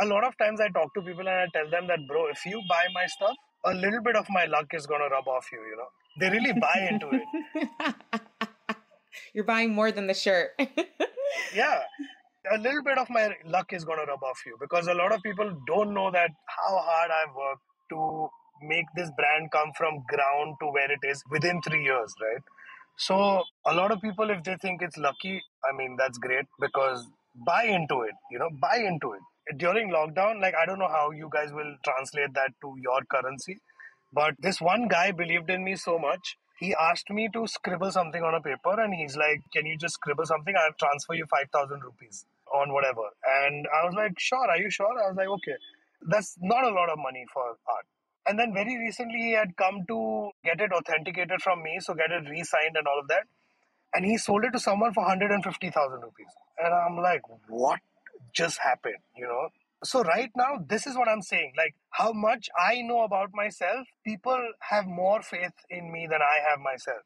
a 0.00 0.06
lot 0.06 0.24
of 0.24 0.36
times 0.38 0.60
I 0.60 0.68
talk 0.68 0.94
to 0.94 1.02
people 1.02 1.26
and 1.28 1.30
I 1.30 1.46
tell 1.52 1.68
them 1.70 1.86
that, 1.88 2.00
bro, 2.08 2.28
if 2.28 2.44
you 2.46 2.62
buy 2.68 2.84
my 2.94 3.06
stuff, 3.06 3.36
a 3.64 3.74
little 3.74 4.02
bit 4.02 4.16
of 4.16 4.26
my 4.30 4.46
luck 4.46 4.66
is 4.72 4.86
gonna 4.86 5.08
rub 5.10 5.28
off 5.28 5.48
you. 5.52 5.60
You 5.60 5.76
know, 5.76 5.90
they 6.18 6.30
really 6.30 6.52
buy 6.52 6.88
into 6.90 7.10
it. 7.12 8.30
You're 9.34 9.44
buying 9.44 9.74
more 9.74 9.92
than 9.92 10.06
the 10.06 10.14
shirt. 10.14 10.50
yeah 11.54 11.82
a 12.52 12.58
little 12.58 12.82
bit 12.82 12.98
of 12.98 13.08
my 13.10 13.34
luck 13.44 13.72
is 13.72 13.84
going 13.84 13.98
to 13.98 14.04
rub 14.10 14.22
off 14.22 14.40
you 14.46 14.56
because 14.60 14.86
a 14.86 14.94
lot 14.94 15.12
of 15.12 15.22
people 15.22 15.52
don't 15.66 15.92
know 15.94 16.10
that 16.10 16.30
how 16.46 16.78
hard 16.78 17.10
I've 17.10 17.34
worked 17.34 17.62
to 17.90 18.28
make 18.62 18.86
this 18.94 19.10
brand 19.16 19.50
come 19.50 19.72
from 19.76 20.02
ground 20.08 20.56
to 20.60 20.66
where 20.70 20.90
it 20.90 21.00
is 21.02 21.22
within 21.30 21.60
three 21.62 21.82
years, 21.84 22.14
right? 22.20 22.42
So 22.96 23.44
a 23.66 23.74
lot 23.74 23.92
of 23.92 24.00
people, 24.00 24.30
if 24.30 24.42
they 24.42 24.56
think 24.56 24.82
it's 24.82 24.96
lucky, 24.96 25.40
I 25.68 25.76
mean 25.76 25.96
that's 25.98 26.18
great 26.18 26.46
because 26.60 27.06
buy 27.46 27.64
into 27.64 28.02
it. 28.02 28.14
You 28.30 28.38
know, 28.38 28.50
buy 28.60 28.76
into 28.76 29.12
it. 29.12 29.20
During 29.58 29.90
lockdown, 29.90 30.40
like 30.40 30.54
I 30.54 30.66
don't 30.66 30.78
know 30.78 30.88
how 30.88 31.10
you 31.10 31.28
guys 31.32 31.52
will 31.52 31.74
translate 31.84 32.34
that 32.34 32.52
to 32.62 32.74
your 32.80 33.00
currency, 33.10 33.58
but 34.12 34.34
this 34.38 34.60
one 34.60 34.88
guy 34.88 35.10
believed 35.12 35.50
in 35.50 35.64
me 35.64 35.76
so 35.76 35.98
much 35.98 36.36
he 36.60 36.74
asked 36.78 37.08
me 37.08 37.28
to 37.32 37.46
scribble 37.46 37.90
something 37.90 38.22
on 38.22 38.34
a 38.34 38.40
paper 38.40 38.78
and 38.78 38.94
he's 38.94 39.16
like, 39.16 39.40
Can 39.50 39.64
you 39.64 39.78
just 39.78 39.94
scribble 39.94 40.26
something? 40.26 40.54
I'll 40.54 40.76
transfer 40.78 41.14
you 41.14 41.24
5,000 41.24 41.82
rupees 41.82 42.26
on 42.54 42.74
whatever. 42.74 43.08
And 43.24 43.66
I 43.74 43.86
was 43.86 43.94
like, 43.96 44.20
Sure, 44.20 44.46
are 44.46 44.58
you 44.58 44.70
sure? 44.70 44.92
I 45.02 45.08
was 45.08 45.16
like, 45.16 45.28
Okay. 45.28 45.56
That's 46.06 46.36
not 46.40 46.64
a 46.64 46.70
lot 46.70 46.90
of 46.90 46.98
money 46.98 47.24
for 47.32 47.42
art. 47.42 47.86
And 48.26 48.38
then 48.38 48.52
very 48.52 48.76
recently 48.78 49.20
he 49.20 49.32
had 49.32 49.56
come 49.56 49.86
to 49.88 50.30
get 50.44 50.60
it 50.60 50.70
authenticated 50.70 51.40
from 51.40 51.62
me, 51.62 51.78
so 51.80 51.94
get 51.94 52.10
it 52.10 52.28
re 52.28 52.44
signed 52.44 52.76
and 52.76 52.86
all 52.86 53.00
of 53.00 53.08
that. 53.08 53.24
And 53.94 54.04
he 54.04 54.18
sold 54.18 54.44
it 54.44 54.52
to 54.52 54.60
someone 54.60 54.92
for 54.92 55.00
150,000 55.00 56.00
rupees. 56.02 56.32
And 56.58 56.74
I'm 56.74 56.98
like, 56.98 57.22
What 57.48 57.80
just 58.34 58.58
happened? 58.58 59.00
You 59.16 59.28
know? 59.28 59.48
So 59.82 60.02
right 60.02 60.30
now, 60.36 60.58
this 60.68 60.86
is 60.86 60.96
what 60.96 61.08
I'm 61.08 61.22
saying. 61.22 61.52
Like 61.56 61.74
how 61.90 62.12
much 62.12 62.48
I 62.58 62.82
know 62.82 63.02
about 63.02 63.30
myself, 63.32 63.86
people 64.06 64.38
have 64.60 64.86
more 64.86 65.22
faith 65.22 65.52
in 65.70 65.90
me 65.90 66.06
than 66.10 66.20
I 66.20 66.50
have 66.50 66.60
myself. 66.60 67.02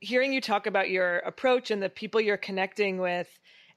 Hearing 0.00 0.32
you 0.32 0.40
talk 0.40 0.66
about 0.66 0.90
your 0.90 1.18
approach 1.18 1.70
and 1.70 1.82
the 1.82 1.88
people 1.88 2.20
you're 2.20 2.36
connecting 2.36 2.98
with, 2.98 3.28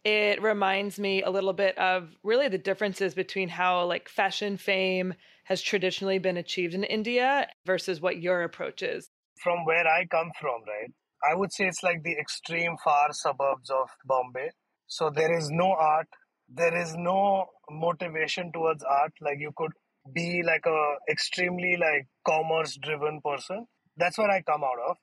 it 0.04 0.42
reminds 0.42 1.00
me 1.00 1.24
a 1.24 1.30
little 1.30 1.54
bit 1.54 1.78
of 1.78 2.10
really 2.24 2.48
the 2.48 2.58
differences 2.58 3.14
between 3.14 3.50
how 3.50 3.86
like 3.86 4.10
fashion 4.10 4.58
fame 4.58 5.14
has 5.46 5.62
traditionally 5.62 6.20
been 6.20 6.38
achieved 6.38 6.74
in 6.74 6.84
India 6.84 7.48
versus 7.66 8.02
what 8.02 8.22
your 8.22 8.44
approach 8.44 8.82
is. 8.82 9.10
From 9.44 9.66
where 9.66 9.88
I 9.88 10.06
come 10.06 10.32
from, 10.40 10.62
right? 10.68 10.92
I 11.30 11.36
would 11.36 11.54
say 11.54 11.66
it's 11.66 11.84
like 11.84 12.04
the 12.04 12.18
extreme 12.20 12.76
far 12.84 13.14
suburbs 13.14 13.70
of 13.70 13.90
Bombay. 14.06 14.50
So 14.88 15.10
there 15.10 15.36
is 15.38 15.50
no 15.50 15.72
art, 15.72 16.08
there 16.54 16.76
is 16.76 16.96
no 16.96 17.48
motivation 17.70 18.52
towards 18.52 18.84
art. 18.84 19.14
Like 19.22 19.40
you 19.40 19.52
could 19.56 19.72
be 20.14 20.44
like 20.44 20.66
a 20.66 20.96
extremely 21.10 21.78
like 21.78 22.08
commerce 22.26 22.78
driven 22.82 23.22
person. 23.24 23.68
That's 23.98 24.18
where 24.18 24.30
i 24.32 24.42
come 24.42 24.64
out 24.64 24.80
of. 24.90 24.98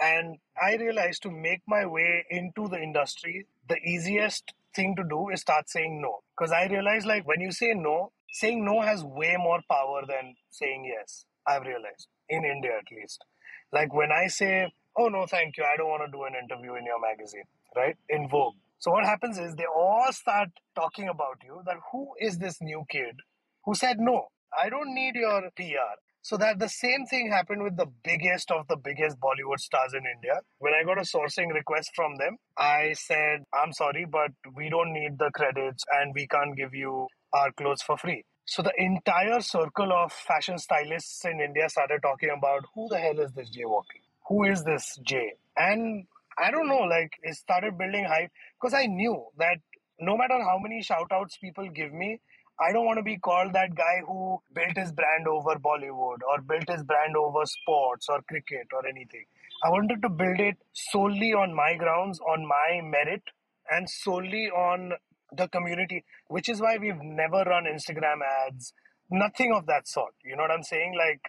And 0.00 0.38
i 0.60 0.76
realized 0.76 1.22
to 1.22 1.30
make 1.30 1.62
my 1.66 1.84
way 1.86 2.24
into 2.30 2.68
the 2.68 2.80
industry 2.80 3.46
the 3.68 3.76
easiest 3.76 4.54
thing 4.74 4.94
to 4.96 5.02
do 5.04 5.28
is 5.30 5.40
start 5.40 5.68
saying 5.68 6.00
no. 6.00 6.20
Because 6.36 6.52
i 6.52 6.66
realized 6.66 7.06
like 7.06 7.26
when 7.26 7.40
you 7.40 7.52
say 7.52 7.74
no 7.74 8.12
saying 8.30 8.64
no 8.64 8.80
has 8.80 9.04
way 9.04 9.36
more 9.38 9.60
power 9.70 10.02
than 10.06 10.34
saying 10.50 10.84
yes 10.84 11.24
i've 11.46 11.62
realized 11.62 12.08
in 12.28 12.44
india 12.44 12.72
at 12.78 12.96
least. 12.96 13.24
Like 13.72 13.92
when 13.92 14.12
i 14.12 14.26
say 14.28 14.72
oh 14.96 15.08
no 15.08 15.26
thank 15.26 15.56
you. 15.56 15.64
I 15.64 15.76
don't 15.76 15.88
want 15.88 16.02
to 16.06 16.10
do 16.10 16.24
an 16.24 16.34
interview 16.42 16.74
in 16.74 16.84
your 16.84 17.00
magazine 17.00 17.44
right? 17.76 17.96
In 18.08 18.28
vogue 18.28 18.54
so 18.78 18.90
what 18.92 19.04
happens 19.04 19.38
is 19.38 19.54
they 19.54 19.66
all 19.66 20.12
start 20.12 20.48
talking 20.74 21.08
about 21.08 21.38
you 21.44 21.62
that 21.66 21.76
who 21.92 22.12
is 22.20 22.38
this 22.38 22.60
new 22.60 22.84
kid 22.90 23.16
who 23.64 23.74
said 23.74 23.98
no, 23.98 24.28
I 24.56 24.68
don't 24.68 24.94
need 24.94 25.14
your 25.14 25.42
PR. 25.56 25.94
So 26.22 26.36
that 26.36 26.58
the 26.58 26.68
same 26.68 27.06
thing 27.06 27.30
happened 27.30 27.62
with 27.62 27.76
the 27.76 27.86
biggest 28.04 28.50
of 28.50 28.66
the 28.68 28.76
biggest 28.76 29.18
Bollywood 29.18 29.58
stars 29.58 29.94
in 29.94 30.02
India. 30.14 30.40
When 30.58 30.74
I 30.74 30.84
got 30.84 30.98
a 30.98 31.02
sourcing 31.02 31.52
request 31.54 31.90
from 31.94 32.16
them, 32.16 32.36
I 32.56 32.92
said, 32.94 33.44
I'm 33.54 33.72
sorry, 33.72 34.04
but 34.04 34.30
we 34.54 34.68
don't 34.68 34.92
need 34.92 35.18
the 35.18 35.30
credits 35.32 35.84
and 35.92 36.14
we 36.14 36.26
can't 36.26 36.56
give 36.56 36.74
you 36.74 37.08
our 37.32 37.50
clothes 37.52 37.82
for 37.82 37.96
free. 37.96 38.24
So 38.46 38.62
the 38.62 38.72
entire 38.78 39.40
circle 39.40 39.92
of 39.92 40.12
fashion 40.12 40.58
stylists 40.58 41.24
in 41.24 41.40
India 41.40 41.68
started 41.68 42.00
talking 42.02 42.30
about 42.36 42.64
who 42.74 42.88
the 42.88 42.98
hell 42.98 43.20
is 43.20 43.32
this 43.32 43.50
jaywalking? 43.50 44.02
Who 44.28 44.44
is 44.44 44.64
this 44.64 44.98
Jay? 45.02 45.34
And 45.56 46.06
I 46.40 46.50
don't 46.50 46.68
know, 46.68 46.86
like 46.88 47.12
it 47.22 47.34
started 47.34 47.78
building 47.78 48.04
hype 48.04 48.30
because 48.60 48.74
I 48.74 48.86
knew 48.86 49.26
that 49.38 49.58
no 50.00 50.16
matter 50.16 50.38
how 50.42 50.58
many 50.62 50.82
shout 50.82 51.10
outs 51.12 51.36
people 51.38 51.68
give 51.68 51.92
me, 51.92 52.20
I 52.60 52.72
don't 52.72 52.84
want 52.84 52.98
to 52.98 53.04
be 53.04 53.18
called 53.18 53.52
that 53.52 53.74
guy 53.74 54.02
who 54.06 54.40
built 54.52 54.76
his 54.76 54.92
brand 54.92 55.28
over 55.28 55.54
Bollywood 55.56 56.18
or 56.28 56.40
built 56.42 56.68
his 56.68 56.82
brand 56.82 57.16
over 57.16 57.44
sports 57.44 58.06
or 58.08 58.20
cricket 58.22 58.66
or 58.72 58.86
anything. 58.86 59.26
I 59.64 59.70
wanted 59.70 60.02
to 60.02 60.08
build 60.08 60.40
it 60.40 60.56
solely 60.72 61.32
on 61.34 61.54
my 61.54 61.74
grounds, 61.76 62.20
on 62.20 62.46
my 62.46 62.80
merit, 62.82 63.22
and 63.70 63.88
solely 63.88 64.50
on 64.50 64.92
the 65.32 65.48
community, 65.48 66.04
which 66.28 66.48
is 66.48 66.60
why 66.60 66.78
we've 66.78 67.02
never 67.02 67.44
run 67.44 67.64
Instagram 67.64 68.20
ads, 68.46 68.72
nothing 69.10 69.52
of 69.52 69.66
that 69.66 69.86
sort. 69.86 70.14
You 70.24 70.36
know 70.36 70.42
what 70.42 70.50
I'm 70.50 70.62
saying? 70.62 70.94
Like, 70.96 71.20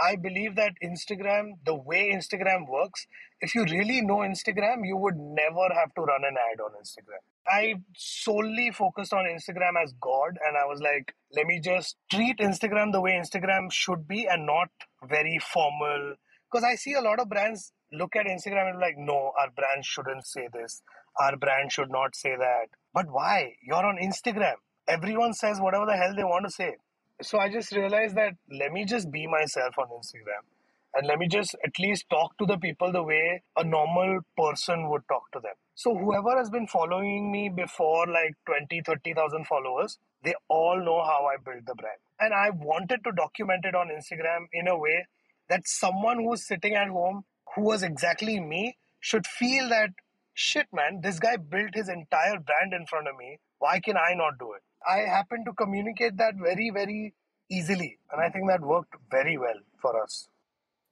I 0.00 0.16
believe 0.16 0.56
that 0.56 0.72
Instagram, 0.82 1.52
the 1.64 1.74
way 1.74 2.10
Instagram 2.12 2.68
works, 2.68 3.06
if 3.40 3.54
you 3.54 3.64
really 3.64 4.00
know 4.00 4.18
Instagram, 4.18 4.84
you 4.84 4.96
would 4.96 5.16
never 5.16 5.72
have 5.72 5.94
to 5.94 6.02
run 6.02 6.24
an 6.24 6.36
ad 6.36 6.60
on 6.60 6.72
Instagram. 6.82 7.22
I 7.46 7.74
solely 7.96 8.70
focused 8.70 9.12
on 9.12 9.24
Instagram 9.24 9.82
as 9.82 9.92
God, 10.00 10.38
and 10.46 10.56
I 10.56 10.64
was 10.66 10.80
like, 10.80 11.14
let 11.36 11.46
me 11.46 11.60
just 11.60 11.96
treat 12.10 12.38
Instagram 12.38 12.92
the 12.92 13.00
way 13.00 13.12
Instagram 13.12 13.70
should 13.70 14.08
be 14.08 14.26
and 14.26 14.46
not 14.46 14.70
very 15.08 15.38
formal. 15.38 16.16
Because 16.50 16.64
I 16.64 16.74
see 16.74 16.94
a 16.94 17.00
lot 17.00 17.20
of 17.20 17.28
brands 17.28 17.72
look 17.92 18.16
at 18.16 18.26
Instagram 18.26 18.70
and 18.70 18.80
like, 18.80 18.96
no, 18.98 19.32
our 19.38 19.50
brand 19.50 19.84
shouldn't 19.84 20.26
say 20.26 20.48
this, 20.52 20.82
our 21.20 21.36
brand 21.36 21.70
should 21.70 21.90
not 21.90 22.16
say 22.16 22.34
that. 22.36 22.66
But 22.92 23.06
why? 23.10 23.54
You're 23.62 23.84
on 23.84 23.98
Instagram. 23.98 24.54
Everyone 24.88 25.32
says 25.32 25.60
whatever 25.60 25.86
the 25.86 25.96
hell 25.96 26.14
they 26.16 26.24
want 26.24 26.46
to 26.46 26.50
say. 26.50 26.76
So 27.22 27.38
I 27.38 27.48
just 27.48 27.72
realized 27.72 28.16
that 28.16 28.34
let 28.50 28.72
me 28.72 28.84
just 28.84 29.10
be 29.10 29.26
myself 29.26 29.78
on 29.78 29.88
Instagram 29.88 30.44
and 30.94 31.06
let 31.06 31.18
me 31.18 31.28
just 31.28 31.54
at 31.64 31.78
least 31.78 32.08
talk 32.08 32.36
to 32.38 32.46
the 32.46 32.56
people 32.56 32.92
the 32.92 33.02
way 33.02 33.42
a 33.56 33.64
normal 33.64 34.20
person 34.36 34.88
would 34.90 35.02
talk 35.08 35.30
to 35.32 35.40
them. 35.40 35.54
So 35.74 35.96
whoever 35.96 36.36
has 36.36 36.50
been 36.50 36.66
following 36.66 37.32
me 37.32 37.48
before 37.48 38.06
like 38.06 38.34
20, 38.46 38.82
30,000 38.82 39.46
followers, 39.46 39.98
they 40.22 40.34
all 40.48 40.78
know 40.78 41.02
how 41.04 41.26
I 41.26 41.36
built 41.42 41.66
the 41.66 41.74
brand. 41.74 41.98
And 42.20 42.32
I 42.32 42.50
wanted 42.50 43.02
to 43.04 43.12
document 43.12 43.64
it 43.64 43.74
on 43.74 43.88
Instagram 43.88 44.46
in 44.52 44.68
a 44.68 44.78
way 44.78 45.06
that 45.48 45.66
someone 45.66 46.18
who's 46.18 46.46
sitting 46.46 46.74
at 46.74 46.88
home 46.88 47.24
who 47.54 47.62
was 47.62 47.82
exactly 47.82 48.40
me 48.40 48.76
should 49.00 49.26
feel 49.26 49.68
that 49.68 49.90
shit 50.32 50.66
man, 50.72 51.00
this 51.02 51.18
guy 51.18 51.36
built 51.36 51.74
his 51.74 51.88
entire 51.88 52.38
brand 52.38 52.72
in 52.72 52.86
front 52.86 53.08
of 53.08 53.16
me. 53.16 53.38
Why 53.58 53.80
can 53.80 53.96
I 53.96 54.14
not 54.14 54.38
do 54.38 54.52
it? 54.52 54.53
I 54.88 54.98
happen 54.98 55.44
to 55.44 55.52
communicate 55.52 56.16
that 56.18 56.34
very, 56.36 56.70
very 56.70 57.14
easily. 57.50 57.98
And 58.12 58.20
I 58.20 58.28
think 58.30 58.48
that 58.48 58.60
worked 58.60 58.94
very 59.10 59.38
well 59.38 59.58
for 59.80 60.02
us. 60.02 60.28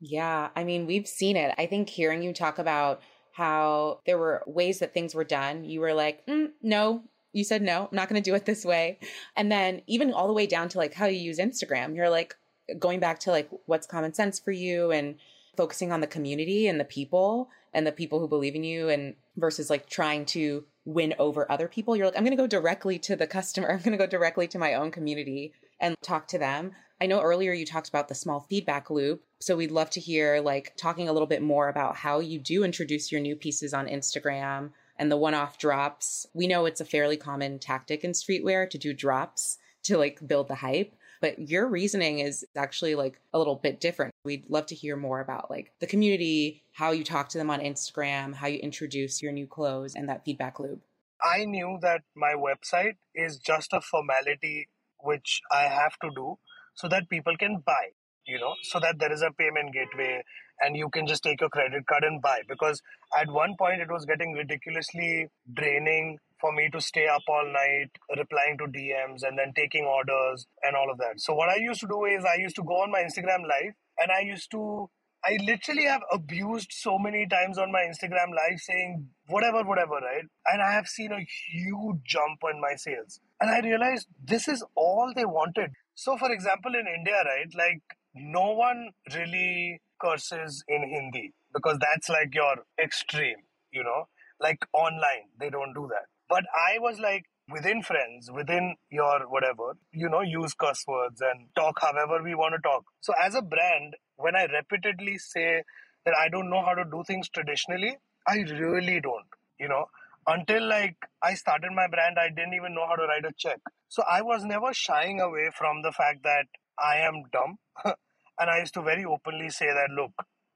Yeah. 0.00 0.48
I 0.56 0.64
mean, 0.64 0.86
we've 0.86 1.06
seen 1.06 1.36
it. 1.36 1.54
I 1.58 1.66
think 1.66 1.88
hearing 1.88 2.22
you 2.22 2.32
talk 2.32 2.58
about 2.58 3.00
how 3.32 4.00
there 4.04 4.18
were 4.18 4.42
ways 4.46 4.80
that 4.80 4.92
things 4.92 5.14
were 5.14 5.24
done, 5.24 5.64
you 5.64 5.80
were 5.80 5.94
like, 5.94 6.26
mm, 6.26 6.50
no, 6.60 7.02
you 7.32 7.44
said 7.44 7.62
no, 7.62 7.88
I'm 7.90 7.96
not 7.96 8.08
going 8.08 8.22
to 8.22 8.30
do 8.30 8.34
it 8.34 8.44
this 8.44 8.64
way. 8.64 8.98
And 9.36 9.50
then 9.50 9.82
even 9.86 10.12
all 10.12 10.26
the 10.26 10.34
way 10.34 10.46
down 10.46 10.68
to 10.70 10.78
like 10.78 10.94
how 10.94 11.06
you 11.06 11.18
use 11.18 11.38
Instagram, 11.38 11.96
you're 11.96 12.10
like 12.10 12.36
going 12.78 13.00
back 13.00 13.20
to 13.20 13.30
like 13.30 13.48
what's 13.66 13.86
common 13.86 14.12
sense 14.12 14.38
for 14.38 14.52
you 14.52 14.90
and 14.90 15.16
focusing 15.56 15.92
on 15.92 16.00
the 16.00 16.06
community 16.06 16.68
and 16.68 16.78
the 16.78 16.84
people 16.84 17.48
and 17.72 17.86
the 17.86 17.92
people 17.92 18.20
who 18.20 18.28
believe 18.28 18.54
in 18.54 18.64
you 18.64 18.88
and 18.88 19.14
versus 19.36 19.70
like 19.70 19.88
trying 19.88 20.26
to 20.26 20.64
win 20.84 21.14
over 21.18 21.50
other 21.50 21.68
people. 21.68 21.96
You're 21.96 22.06
like, 22.06 22.16
I'm 22.16 22.24
going 22.24 22.36
to 22.36 22.42
go 22.42 22.46
directly 22.46 22.98
to 23.00 23.16
the 23.16 23.26
customer. 23.26 23.70
I'm 23.72 23.78
going 23.78 23.92
to 23.92 23.98
go 23.98 24.06
directly 24.06 24.48
to 24.48 24.58
my 24.58 24.74
own 24.74 24.90
community 24.90 25.52
and 25.80 25.96
talk 26.02 26.28
to 26.28 26.38
them. 26.38 26.72
I 27.00 27.06
know 27.06 27.20
earlier 27.20 27.52
you 27.52 27.66
talked 27.66 27.88
about 27.88 28.08
the 28.08 28.14
small 28.14 28.40
feedback 28.40 28.88
loop. 28.88 29.24
So 29.40 29.56
we'd 29.56 29.72
love 29.72 29.90
to 29.90 30.00
hear 30.00 30.40
like 30.40 30.72
talking 30.76 31.08
a 31.08 31.12
little 31.12 31.26
bit 31.26 31.42
more 31.42 31.68
about 31.68 31.96
how 31.96 32.20
you 32.20 32.38
do 32.38 32.62
introduce 32.62 33.10
your 33.10 33.20
new 33.20 33.34
pieces 33.34 33.74
on 33.74 33.88
Instagram 33.88 34.70
and 34.96 35.10
the 35.10 35.16
one 35.16 35.34
off 35.34 35.58
drops. 35.58 36.26
We 36.32 36.46
know 36.46 36.64
it's 36.64 36.80
a 36.80 36.84
fairly 36.84 37.16
common 37.16 37.58
tactic 37.58 38.04
in 38.04 38.12
streetwear 38.12 38.70
to 38.70 38.78
do 38.78 38.92
drops 38.92 39.58
to 39.84 39.98
like 39.98 40.26
build 40.26 40.46
the 40.46 40.54
hype. 40.54 40.94
But 41.22 41.48
your 41.48 41.68
reasoning 41.68 42.18
is 42.18 42.44
actually 42.56 42.96
like 42.96 43.20
a 43.32 43.38
little 43.38 43.54
bit 43.54 43.80
different. 43.80 44.12
We'd 44.24 44.50
love 44.50 44.66
to 44.66 44.74
hear 44.74 44.96
more 44.96 45.20
about 45.20 45.50
like 45.50 45.72
the 45.78 45.86
community, 45.86 46.64
how 46.72 46.90
you 46.90 47.04
talk 47.04 47.30
to 47.30 47.38
them 47.38 47.48
on 47.48 47.60
Instagram, 47.60 48.34
how 48.34 48.48
you 48.48 48.58
introduce 48.58 49.22
your 49.22 49.32
new 49.32 49.46
clothes 49.46 49.94
and 49.94 50.08
that 50.08 50.24
feedback 50.24 50.58
loop. 50.58 50.82
I 51.24 51.44
knew 51.44 51.78
that 51.80 52.02
my 52.16 52.34
website 52.34 52.96
is 53.14 53.38
just 53.38 53.72
a 53.72 53.80
formality 53.80 54.68
which 54.98 55.40
I 55.50 55.62
have 55.62 55.96
to 56.00 56.10
do 56.14 56.38
so 56.74 56.88
that 56.88 57.08
people 57.08 57.36
can 57.36 57.62
buy 57.64 57.90
you 58.26 58.38
know 58.38 58.54
so 58.62 58.78
that 58.80 58.98
there 58.98 59.12
is 59.12 59.22
a 59.22 59.30
payment 59.32 59.72
gateway 59.72 60.22
and 60.60 60.76
you 60.76 60.88
can 60.90 61.06
just 61.06 61.22
take 61.22 61.40
your 61.40 61.50
credit 61.50 61.86
card 61.86 62.04
and 62.04 62.22
buy 62.22 62.40
because 62.48 62.80
at 63.18 63.30
one 63.30 63.56
point 63.58 63.80
it 63.80 63.90
was 63.90 64.04
getting 64.04 64.32
ridiculously 64.32 65.28
draining 65.54 66.18
for 66.42 66.52
me 66.52 66.68
to 66.70 66.80
stay 66.80 67.06
up 67.06 67.22
all 67.28 67.46
night 67.52 67.90
replying 68.18 68.58
to 68.58 68.64
dms 68.78 69.22
and 69.22 69.38
then 69.38 69.52
taking 69.56 69.84
orders 69.84 70.46
and 70.62 70.76
all 70.76 70.90
of 70.90 70.98
that 70.98 71.20
so 71.26 71.34
what 71.34 71.48
i 71.48 71.56
used 71.56 71.80
to 71.80 71.88
do 71.94 72.04
is 72.04 72.24
i 72.24 72.36
used 72.46 72.56
to 72.56 72.64
go 72.72 72.82
on 72.82 72.90
my 72.90 73.02
instagram 73.08 73.48
live 73.54 73.72
and 73.98 74.10
i 74.18 74.20
used 74.20 74.50
to 74.50 74.90
I 75.24 75.38
literally 75.46 75.84
have 75.84 76.02
abused 76.12 76.72
so 76.72 76.98
many 76.98 77.28
times 77.28 77.56
on 77.56 77.70
my 77.70 77.82
Instagram 77.82 78.34
live 78.34 78.58
saying 78.58 79.08
whatever, 79.28 79.62
whatever, 79.62 79.94
right? 79.94 80.24
And 80.46 80.60
I 80.60 80.72
have 80.72 80.88
seen 80.88 81.12
a 81.12 81.24
huge 81.52 81.98
jump 82.04 82.40
in 82.52 82.60
my 82.60 82.74
sales. 82.74 83.20
And 83.40 83.48
I 83.48 83.60
realized 83.60 84.08
this 84.24 84.48
is 84.48 84.64
all 84.74 85.12
they 85.14 85.24
wanted. 85.24 85.70
So, 85.94 86.16
for 86.16 86.32
example, 86.32 86.72
in 86.74 86.86
India, 86.88 87.22
right, 87.24 87.46
like 87.54 87.82
no 88.14 88.50
one 88.50 88.90
really 89.14 89.80
curses 90.00 90.64
in 90.66 90.82
Hindi 90.82 91.32
because 91.54 91.78
that's 91.78 92.08
like 92.08 92.34
your 92.34 92.56
extreme, 92.82 93.36
you 93.70 93.84
know, 93.84 94.08
like 94.40 94.58
online, 94.72 95.30
they 95.38 95.50
don't 95.50 95.72
do 95.72 95.88
that. 95.90 96.06
But 96.32 96.44
I 96.56 96.78
was 96.78 96.98
like, 96.98 97.26
within 97.52 97.82
friends, 97.82 98.30
within 98.32 98.76
your 98.90 99.28
whatever, 99.28 99.76
you 99.92 100.08
know, 100.08 100.22
use 100.22 100.54
curse 100.54 100.82
words 100.88 101.20
and 101.20 101.48
talk 101.54 101.78
however 101.82 102.22
we 102.22 102.34
want 102.34 102.54
to 102.54 102.60
talk. 102.66 102.86
So, 103.02 103.12
as 103.22 103.34
a 103.34 103.42
brand, 103.42 103.96
when 104.16 104.34
I 104.34 104.44
repeatedly 104.44 105.18
say 105.18 105.62
that 106.06 106.14
I 106.18 106.30
don't 106.30 106.48
know 106.48 106.62
how 106.64 106.72
to 106.72 106.86
do 106.86 107.04
things 107.06 107.28
traditionally, 107.28 107.98
I 108.26 108.36
really 108.62 108.98
don't, 108.98 109.28
you 109.60 109.68
know. 109.68 109.84
Until 110.26 110.66
like 110.66 110.96
I 111.22 111.34
started 111.34 111.72
my 111.72 111.86
brand, 111.86 112.16
I 112.18 112.30
didn't 112.30 112.54
even 112.54 112.74
know 112.74 112.86
how 112.86 112.96
to 112.96 113.02
write 113.02 113.26
a 113.26 113.32
check. 113.36 113.60
So 113.90 114.02
I 114.10 114.22
was 114.22 114.42
never 114.42 114.72
shying 114.72 115.20
away 115.20 115.50
from 115.54 115.82
the 115.82 115.92
fact 115.92 116.22
that 116.22 116.46
I 116.78 116.96
am 117.08 117.24
dumb. 117.30 117.58
and 117.84 118.48
I 118.48 118.60
used 118.60 118.72
to 118.72 118.82
very 118.82 119.04
openly 119.04 119.50
say 119.50 119.66
that, 119.66 119.90
look, 119.94 120.12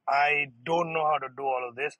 I 0.09 0.47
don't 0.65 0.95
know 0.95 1.05
how 1.05 1.19
to 1.19 1.29
do 1.37 1.45
all 1.45 1.69
of 1.69 1.77
this. 1.77 1.99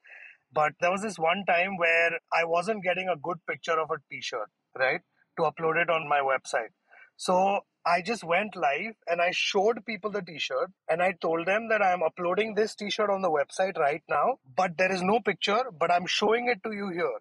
But 0.57 0.73
there 0.81 0.91
was 0.91 1.03
this 1.03 1.21
one 1.21 1.45
time 1.47 1.77
where 1.77 2.19
I 2.33 2.45
wasn't 2.45 2.83
getting 2.83 3.09
a 3.09 3.17
good 3.29 3.39
picture 3.49 3.79
of 3.79 3.91
a 3.93 3.99
t 4.11 4.21
shirt, 4.23 4.51
right? 4.79 5.03
To 5.39 5.45
upload 5.45 5.81
it 5.83 5.91
on 5.91 6.09
my 6.09 6.21
website. 6.21 6.75
So 7.17 7.61
I 7.87 8.03
just 8.03 8.25
went 8.25 8.57
live 8.57 8.95
and 9.07 9.23
I 9.23 9.31
showed 9.33 9.87
people 9.87 10.11
the 10.11 10.21
t-shirt 10.21 10.73
and 10.89 11.01
I 11.03 11.13
told 11.13 11.47
them 11.47 11.69
that 11.69 11.83
I'm 11.83 12.03
uploading 12.03 12.55
this 12.55 12.75
t-shirt 12.75 13.11
on 13.11 13.23
the 13.23 13.31
website 13.31 13.79
right 13.79 14.03
now, 14.09 14.39
but 14.57 14.77
there 14.77 14.93
is 14.93 15.03
no 15.03 15.21
picture, 15.21 15.63
but 15.79 15.93
I'm 15.93 16.07
showing 16.07 16.49
it 16.49 16.63
to 16.65 16.73
you 16.75 16.89
here. 16.91 17.19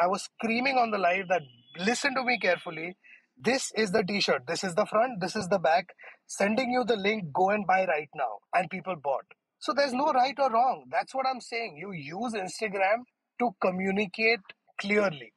I 0.00 0.06
was 0.06 0.22
screaming 0.22 0.78
on 0.78 0.90
the 0.92 0.98
live 0.98 1.28
that 1.28 1.42
listen 1.78 2.14
to 2.14 2.24
me 2.24 2.38
carefully. 2.38 2.96
This 3.36 3.70
is 3.76 3.92
the 3.92 4.02
t-shirt. 4.02 4.46
This 4.46 4.64
is 4.64 4.74
the 4.74 4.86
front. 4.86 5.20
This 5.20 5.36
is 5.36 5.48
the 5.48 5.58
back. 5.58 5.90
Sending 6.26 6.72
you 6.72 6.84
the 6.84 6.96
link. 6.96 7.32
Go 7.32 7.50
and 7.50 7.66
buy 7.66 7.86
right 7.86 8.08
now. 8.14 8.38
And 8.54 8.70
people 8.70 8.96
bought. 8.96 9.26
So 9.58 9.72
there's 9.72 9.92
no 9.92 10.12
right 10.12 10.34
or 10.38 10.50
wrong. 10.50 10.84
That's 10.90 11.14
what 11.14 11.26
I'm 11.26 11.40
saying. 11.40 11.76
You 11.78 11.92
use 11.92 12.32
Instagram 12.34 13.04
to 13.40 13.50
communicate 13.60 14.40
clearly. 14.80 15.32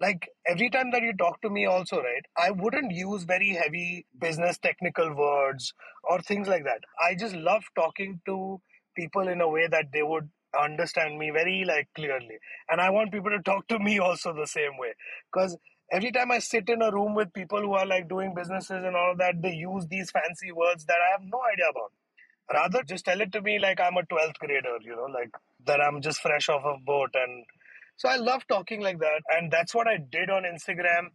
Like 0.00 0.28
every 0.46 0.68
time 0.70 0.90
that 0.92 1.02
you 1.02 1.12
talk 1.14 1.40
to 1.42 1.50
me 1.50 1.64
also 1.66 1.98
right 1.98 2.24
i 2.36 2.50
wouldn't 2.50 2.90
use 2.92 3.22
very 3.22 3.50
heavy 3.50 4.04
business 4.20 4.58
technical 4.58 5.14
words 5.14 5.72
or 6.04 6.20
things 6.20 6.48
like 6.48 6.64
that. 6.64 6.80
I 7.02 7.14
just 7.14 7.34
love 7.36 7.62
talking 7.76 8.20
to 8.26 8.60
people 8.96 9.28
in 9.28 9.40
a 9.40 9.48
way 9.48 9.68
that 9.68 9.86
they 9.92 10.02
would 10.02 10.28
understand 10.60 11.18
me 11.18 11.30
very 11.30 11.64
like 11.64 11.88
clearly. 11.94 12.38
And 12.68 12.80
i 12.80 12.90
want 12.90 13.12
people 13.12 13.30
to 13.30 13.42
talk 13.42 13.68
to 13.68 13.78
me 13.78 13.98
also 14.00 14.32
the 14.34 14.46
same 14.46 14.76
way. 14.78 14.94
Because 15.32 15.56
every 15.92 16.10
time 16.12 16.30
i 16.32 16.38
sit 16.40 16.68
in 16.68 16.82
a 16.82 16.90
room 16.92 17.14
with 17.14 17.32
people 17.32 17.60
who 17.60 17.74
are 17.74 17.86
like 17.86 18.08
doing 18.08 18.34
businesses 18.34 18.84
and 18.84 18.96
all 18.96 19.12
of 19.12 19.18
that 19.18 19.40
they 19.42 19.52
use 19.54 19.86
these 19.88 20.10
fancy 20.10 20.50
words 20.52 20.84
that 20.86 20.96
i 21.06 21.10
have 21.12 21.22
no 21.22 21.40
idea 21.52 21.68
about 21.70 21.92
rather 22.52 22.82
just 22.82 23.04
tell 23.04 23.20
it 23.20 23.32
to 23.32 23.40
me 23.40 23.58
like 23.58 23.80
i'm 23.80 23.96
a 23.96 24.02
12th 24.02 24.38
grader 24.38 24.76
you 24.82 24.94
know 24.96 25.08
like 25.12 25.30
that 25.66 25.80
i'm 25.80 26.00
just 26.00 26.20
fresh 26.20 26.48
off 26.48 26.62
a 26.64 26.76
boat 26.84 27.10
and 27.14 27.44
so 27.96 28.08
I 28.08 28.16
love 28.16 28.46
talking 28.48 28.80
like 28.80 28.98
that. 28.98 29.22
And 29.30 29.50
that's 29.50 29.74
what 29.74 29.86
I 29.86 29.96
did 29.98 30.30
on 30.30 30.42
Instagram. 30.42 31.10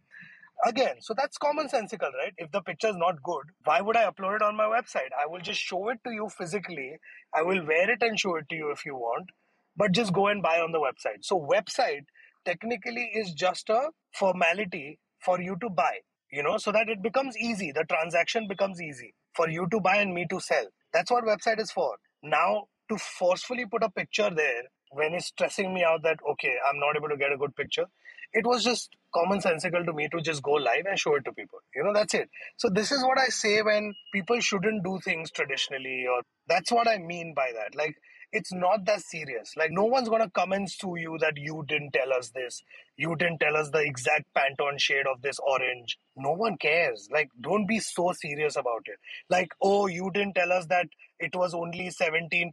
Again, 0.66 0.96
so 1.00 1.14
that's 1.16 1.38
commonsensical, 1.38 2.10
right? 2.18 2.32
If 2.36 2.50
the 2.50 2.62
picture 2.62 2.88
is 2.88 2.96
not 2.96 3.22
good, 3.22 3.44
why 3.64 3.80
would 3.80 3.96
I 3.96 4.10
upload 4.10 4.36
it 4.36 4.42
on 4.42 4.56
my 4.56 4.64
website? 4.64 5.10
I 5.22 5.26
will 5.26 5.40
just 5.40 5.60
show 5.60 5.88
it 5.90 5.98
to 6.04 6.10
you 6.10 6.28
physically. 6.36 6.96
I 7.34 7.42
will 7.42 7.64
wear 7.64 7.90
it 7.90 8.02
and 8.02 8.18
show 8.18 8.36
it 8.36 8.48
to 8.48 8.56
you 8.56 8.70
if 8.70 8.84
you 8.84 8.96
want, 8.96 9.28
but 9.76 9.92
just 9.92 10.12
go 10.12 10.26
and 10.26 10.42
buy 10.42 10.60
on 10.60 10.72
the 10.72 10.80
website. 10.80 11.22
So, 11.22 11.38
website 11.38 12.06
technically 12.44 13.10
is 13.14 13.34
just 13.34 13.68
a 13.68 13.90
formality 14.14 14.98
for 15.20 15.40
you 15.40 15.56
to 15.60 15.68
buy, 15.70 15.98
you 16.32 16.42
know, 16.42 16.56
so 16.58 16.72
that 16.72 16.88
it 16.88 17.02
becomes 17.02 17.36
easy. 17.36 17.70
The 17.70 17.84
transaction 17.84 18.48
becomes 18.48 18.80
easy 18.80 19.14
for 19.34 19.48
you 19.48 19.66
to 19.70 19.80
buy 19.80 19.96
and 19.96 20.14
me 20.14 20.26
to 20.30 20.40
sell. 20.40 20.66
That's 20.92 21.10
what 21.10 21.24
website 21.24 21.60
is 21.60 21.70
for. 21.70 21.96
Now, 22.22 22.64
to 22.88 22.96
forcefully 22.98 23.66
put 23.66 23.82
a 23.82 23.90
picture 23.90 24.30
there 24.30 24.62
when 24.90 25.12
it's 25.14 25.26
stressing 25.26 25.72
me 25.74 25.84
out 25.84 26.02
that 26.02 26.18
okay 26.28 26.54
i'm 26.68 26.78
not 26.78 26.96
able 26.96 27.08
to 27.08 27.16
get 27.16 27.32
a 27.32 27.36
good 27.36 27.54
picture 27.54 27.84
it 28.32 28.46
was 28.46 28.64
just 28.64 28.90
commonsensical 29.14 29.84
to 29.84 29.92
me 29.92 30.08
to 30.08 30.20
just 30.20 30.42
go 30.42 30.52
live 30.52 30.86
and 30.88 30.98
show 30.98 31.14
it 31.14 31.24
to 31.24 31.32
people 31.32 31.58
you 31.74 31.82
know 31.84 31.92
that's 31.92 32.14
it 32.14 32.28
so 32.56 32.68
this 32.68 32.90
is 32.90 33.02
what 33.02 33.18
i 33.18 33.26
say 33.26 33.60
when 33.62 33.94
people 34.12 34.40
shouldn't 34.40 34.82
do 34.84 34.98
things 35.04 35.30
traditionally 35.30 36.04
or 36.10 36.22
that's 36.46 36.72
what 36.72 36.88
i 36.88 36.98
mean 36.98 37.34
by 37.34 37.50
that 37.54 37.74
like 37.74 37.96
it's 38.32 38.52
not 38.52 38.84
that 38.84 39.00
serious 39.00 39.54
like 39.56 39.70
no 39.70 39.84
one's 39.84 40.08
gonna 40.08 40.30
come 40.30 40.52
and 40.52 40.70
sue 40.70 40.96
you 40.96 41.16
that 41.18 41.36
you 41.36 41.64
didn't 41.66 41.92
tell 41.92 42.12
us 42.12 42.30
this 42.30 42.62
you 42.96 43.16
didn't 43.16 43.38
tell 43.38 43.56
us 43.56 43.70
the 43.70 43.78
exact 43.78 44.24
pantone 44.36 44.78
shade 44.78 45.06
of 45.06 45.22
this 45.22 45.38
orange 45.46 45.98
no 46.16 46.32
one 46.32 46.56
cares 46.58 47.08
like 47.12 47.28
don't 47.40 47.66
be 47.66 47.78
so 47.78 48.12
serious 48.12 48.56
about 48.56 48.82
it 48.86 48.98
like 49.30 49.52
oh 49.62 49.86
you 49.86 50.10
didn't 50.12 50.34
tell 50.34 50.52
us 50.52 50.66
that 50.66 50.86
it 51.18 51.34
was 51.34 51.54
only 51.54 51.88
17% 51.88 52.52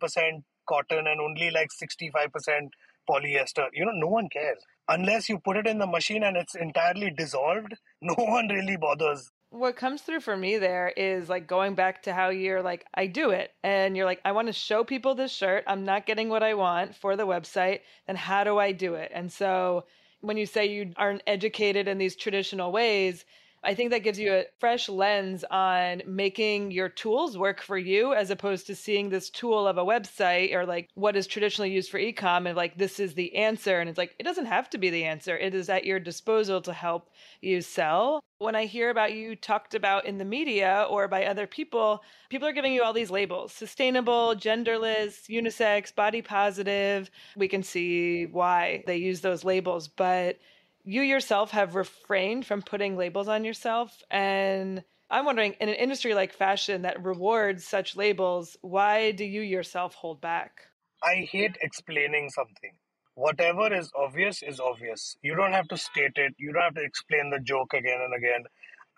cotton 0.67 1.07
and 1.07 1.21
only 1.21 1.51
like 1.51 1.69
65% 1.69 2.69
polyester. 3.09 3.67
You 3.73 3.85
know, 3.85 3.91
no 3.93 4.07
one 4.07 4.29
cares. 4.29 4.59
Unless 4.87 5.29
you 5.29 5.39
put 5.39 5.57
it 5.57 5.67
in 5.67 5.79
the 5.79 5.87
machine 5.87 6.23
and 6.23 6.37
it's 6.37 6.55
entirely 6.55 7.11
dissolved, 7.11 7.73
no 8.01 8.15
one 8.15 8.47
really 8.47 8.77
bothers. 8.77 9.31
What 9.55 9.77
comes 9.77 10.01
through 10.01 10.19
for 10.19 10.35
me 10.35 10.57
there 10.57 10.91
is 10.97 11.29
like 11.29 11.47
going 11.47 11.75
back 11.75 12.03
to 12.03 12.13
how 12.13 12.27
you're 12.27 12.61
like, 12.61 12.85
I 12.93 13.07
do 13.07 13.29
it. 13.29 13.53
And 13.63 13.95
you're 13.95 14.05
like, 14.05 14.19
I 14.25 14.33
want 14.33 14.47
to 14.47 14.53
show 14.53 14.83
people 14.83 15.15
this 15.15 15.31
shirt. 15.31 15.63
I'm 15.65 15.85
not 15.85 16.05
getting 16.05 16.27
what 16.27 16.43
I 16.43 16.55
want 16.55 16.93
for 16.93 17.15
the 17.15 17.25
website. 17.25 17.79
Then 18.05 18.17
how 18.17 18.43
do 18.43 18.57
I 18.57 18.73
do 18.73 18.95
it? 18.95 19.13
And 19.15 19.31
so 19.31 19.85
when 20.19 20.35
you 20.35 20.45
say 20.45 20.65
you 20.65 20.91
aren't 20.97 21.23
educated 21.25 21.87
in 21.87 21.97
these 21.97 22.17
traditional 22.17 22.73
ways, 22.73 23.23
I 23.65 23.73
think 23.73 23.89
that 23.91 24.03
gives 24.03 24.19
you 24.19 24.33
a 24.33 24.45
fresh 24.59 24.87
lens 24.87 25.43
on 25.49 26.03
making 26.05 26.71
your 26.71 26.87
tools 26.87 27.37
work 27.37 27.61
for 27.61 27.77
you 27.77 28.13
as 28.13 28.29
opposed 28.29 28.67
to 28.67 28.75
seeing 28.75 29.09
this 29.09 29.29
tool 29.29 29.67
of 29.67 29.77
a 29.77 29.83
website 29.83 30.53
or 30.53 30.65
like 30.65 30.89
what 30.93 31.15
is 31.15 31.25
traditionally 31.25 31.71
used 31.71 31.89
for 31.89 31.99
ecom 31.99 32.47
and 32.47 32.55
like 32.55 32.77
this 32.77 32.99
is 32.99 33.15
the 33.15 33.35
answer. 33.35 33.79
And 33.79 33.89
it's 33.89 33.97
like, 33.97 34.15
it 34.19 34.23
doesn't 34.23 34.45
have 34.45 34.69
to 34.69 34.77
be 34.77 34.89
the 34.91 35.03
answer. 35.03 35.35
It 35.35 35.55
is 35.55 35.69
at 35.69 35.85
your 35.85 35.99
disposal 35.99 36.61
to 36.61 36.73
help 36.73 37.09
you 37.41 37.61
sell. 37.61 38.21
When 38.37 38.55
I 38.55 38.65
hear 38.65 38.89
about 38.89 39.13
you 39.13 39.35
talked 39.35 39.73
about 39.73 40.05
in 40.05 40.17
the 40.17 40.25
media 40.25 40.85
or 40.89 41.07
by 41.07 41.25
other 41.25 41.47
people, 41.47 42.03
people 42.29 42.47
are 42.47 42.53
giving 42.53 42.73
you 42.73 42.83
all 42.83 42.93
these 42.93 43.09
labels 43.09 43.53
sustainable, 43.53 44.35
genderless, 44.35 45.27
unisex, 45.29 45.95
body 45.95 46.21
positive. 46.21 47.09
We 47.35 47.47
can 47.47 47.63
see 47.63 48.25
why 48.25 48.83
they 48.85 48.97
use 48.97 49.21
those 49.21 49.43
labels, 49.43 49.87
but 49.87 50.37
you 50.85 51.01
yourself 51.01 51.51
have 51.51 51.75
refrained 51.75 52.45
from 52.45 52.61
putting 52.61 52.95
labels 52.95 53.27
on 53.27 53.43
yourself. 53.43 54.03
And 54.09 54.83
i'm 55.09 55.25
wondering 55.25 55.53
in 55.59 55.69
an 55.69 55.75
industry 55.75 56.13
like 56.15 56.33
fashion 56.33 56.81
that 56.81 57.03
rewards 57.03 57.63
such 57.63 57.95
labels 57.95 58.57
why 58.61 59.11
do 59.11 59.23
you 59.23 59.41
yourself 59.41 59.93
hold 59.95 60.21
back? 60.21 60.61
I 61.03 61.27
hate 61.31 61.57
explaining 61.61 62.29
something. 62.29 62.71
Whatever 63.15 63.73
is 63.73 63.91
obvious 63.95 64.41
is 64.41 64.59
obvious. 64.59 65.15
You 65.21 65.35
don't 65.35 65.53
have 65.53 65.67
to 65.69 65.77
state 65.77 66.15
it. 66.15 66.33
You 66.37 66.51
don't 66.51 66.63
have 66.63 66.75
to 66.75 66.83
explain 66.83 67.29
the 67.29 67.39
joke 67.39 67.73
again 67.73 67.99
and 68.03 68.13
again. 68.13 68.43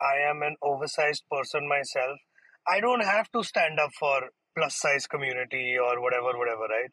I 0.02 0.30
am 0.30 0.42
an 0.44 0.56
oversized 0.62 1.24
person 1.32 1.68
myself. 1.68 2.18
I 2.68 2.80
don't 2.80 3.04
have 3.04 3.32
to 3.32 3.44
stand 3.44 3.80
up 3.80 3.92
for 4.00 4.30
plus 4.58 4.76
size 4.76 5.06
community 5.08 5.78
or 5.78 6.02
whatever 6.02 6.38
whatever 6.38 6.68
right 6.70 6.92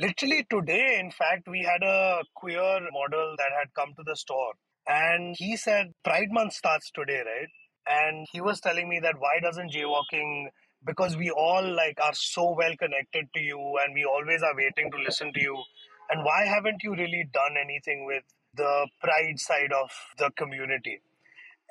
Literally 0.00 0.46
today, 0.50 0.98
in 0.98 1.10
fact, 1.10 1.46
we 1.46 1.62
had 1.62 1.82
a 1.82 2.22
queer 2.34 2.80
model 2.90 3.34
that 3.36 3.50
had 3.58 3.74
come 3.74 3.92
to 3.96 4.02
the 4.04 4.16
store. 4.16 4.54
And 4.88 5.36
he 5.38 5.56
said, 5.56 5.92
Pride 6.04 6.32
Month 6.32 6.54
starts 6.54 6.90
today, 6.90 7.22
right? 7.24 7.48
And 7.86 8.26
he 8.32 8.40
was 8.40 8.60
telling 8.60 8.88
me 8.88 8.98
that 9.00 9.16
why 9.18 9.40
doesn't 9.42 9.72
jaywalking 9.72 10.46
because 10.84 11.16
we 11.16 11.30
all 11.30 11.62
like 11.62 11.98
are 12.02 12.14
so 12.14 12.54
well 12.56 12.74
connected 12.76 13.26
to 13.34 13.40
you 13.40 13.78
and 13.84 13.94
we 13.94 14.04
always 14.04 14.42
are 14.42 14.56
waiting 14.56 14.90
to 14.90 14.98
listen 14.98 15.32
to 15.32 15.40
you 15.40 15.62
and 16.10 16.24
why 16.24 16.44
haven't 16.44 16.82
you 16.82 16.94
really 16.94 17.28
done 17.32 17.54
anything 17.62 18.06
with 18.06 18.22
the 18.54 18.88
pride 19.02 19.38
side 19.38 19.72
of 19.72 19.90
the 20.18 20.30
community 20.36 21.00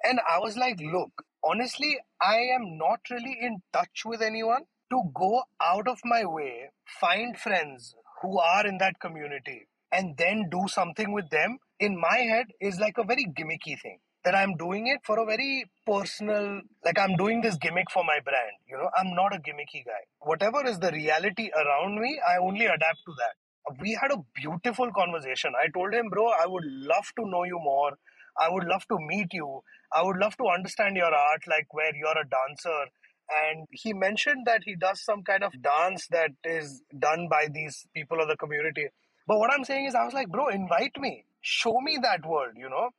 and 0.04 0.20
i 0.30 0.38
was 0.39 0.56
like 0.58 0.80
look 0.80 1.24
honestly 1.44 1.98
i 2.22 2.36
am 2.36 2.78
not 2.78 3.00
really 3.10 3.38
in 3.42 3.62
touch 3.74 4.04
with 4.06 4.22
anyone 4.22 4.63
to 4.92 5.02
go 5.13 5.42
out 5.62 5.88
of 5.88 6.00
my 6.06 6.24
way 6.26 6.70
find 7.00 7.38
friends 7.38 7.96
who 8.21 8.39
are 8.39 8.65
in 8.65 8.77
that 8.79 8.99
community 8.99 9.67
and 9.91 10.17
then 10.17 10.49
do 10.51 10.67
something 10.67 11.12
with 11.12 11.29
them 11.29 11.58
in 11.79 11.99
my 11.99 12.17
head 12.17 12.47
is 12.62 12.79
like 12.79 12.97
a 12.97 13.03
very 13.03 13.25
gimmicky 13.38 13.79
thing 13.82 13.99
that 14.25 14.36
I'm 14.36 14.55
doing 14.58 14.88
it 14.88 14.99
for 15.03 15.17
a 15.19 15.25
very 15.25 15.65
personal, 15.88 16.62
like 16.84 16.99
I'm 16.99 17.15
doing 17.15 17.41
this 17.41 17.55
gimmick 17.58 17.89
for 17.91 18.03
my 18.03 18.19
brand. 18.23 18.51
You 18.67 18.77
know, 18.77 18.89
I'm 18.97 19.15
not 19.15 19.34
a 19.34 19.39
gimmicky 19.39 19.86
guy. 19.86 20.03
Whatever 20.19 20.65
is 20.65 20.79
the 20.79 20.91
reality 20.91 21.49
around 21.55 21.99
me, 21.99 22.19
I 22.29 22.38
only 22.38 22.65
adapt 22.65 22.99
to 23.05 23.13
that. 23.17 23.79
We 23.79 23.97
had 24.01 24.12
a 24.12 24.21
beautiful 24.36 24.91
conversation. 24.91 25.53
I 25.55 25.69
told 25.71 25.93
him, 25.93 26.10
bro, 26.10 26.27
I 26.27 26.47
would 26.47 26.65
love 26.65 27.05
to 27.17 27.25
know 27.29 27.43
you 27.45 27.60
more. 27.62 27.93
I 28.39 28.49
would 28.49 28.65
love 28.65 28.86
to 28.89 28.97
meet 28.99 29.34
you. 29.34 29.62
I 29.93 30.01
would 30.03 30.17
love 30.17 30.36
to 30.38 30.47
understand 30.47 30.97
your 30.97 31.13
art, 31.13 31.41
like 31.47 31.73
where 31.73 31.95
you're 31.95 32.17
a 32.17 32.27
dancer. 32.27 32.86
And 33.30 33.68
he 33.72 33.94
mentioned 33.94 34.46
that 34.48 34.63
he 34.65 34.76
does 34.76 35.02
some 35.02 35.24
kind 35.24 35.44
of 35.44 35.62
dance 35.62 36.08
that 36.08 36.32
is 36.44 36.82
done 36.98 37.28
by 37.30 37.48
these 37.52 37.88
people 37.94 38.22
of 38.22 38.28
the 38.28 38.38
community. 38.38 38.88
But 39.28 39.39
what 39.39 39.52
I'm 39.52 39.63
saying 39.63 39.86
is, 39.86 39.96
I 39.96 40.04
was 40.06 40.13
like, 40.13 40.30
bro, 40.30 40.48
invite 40.48 41.00
me. 41.00 41.26
Show 41.42 41.80
me 41.82 42.00
that 42.02 42.26
world, 42.26 42.54
you 42.58 42.70
know? 42.70 42.89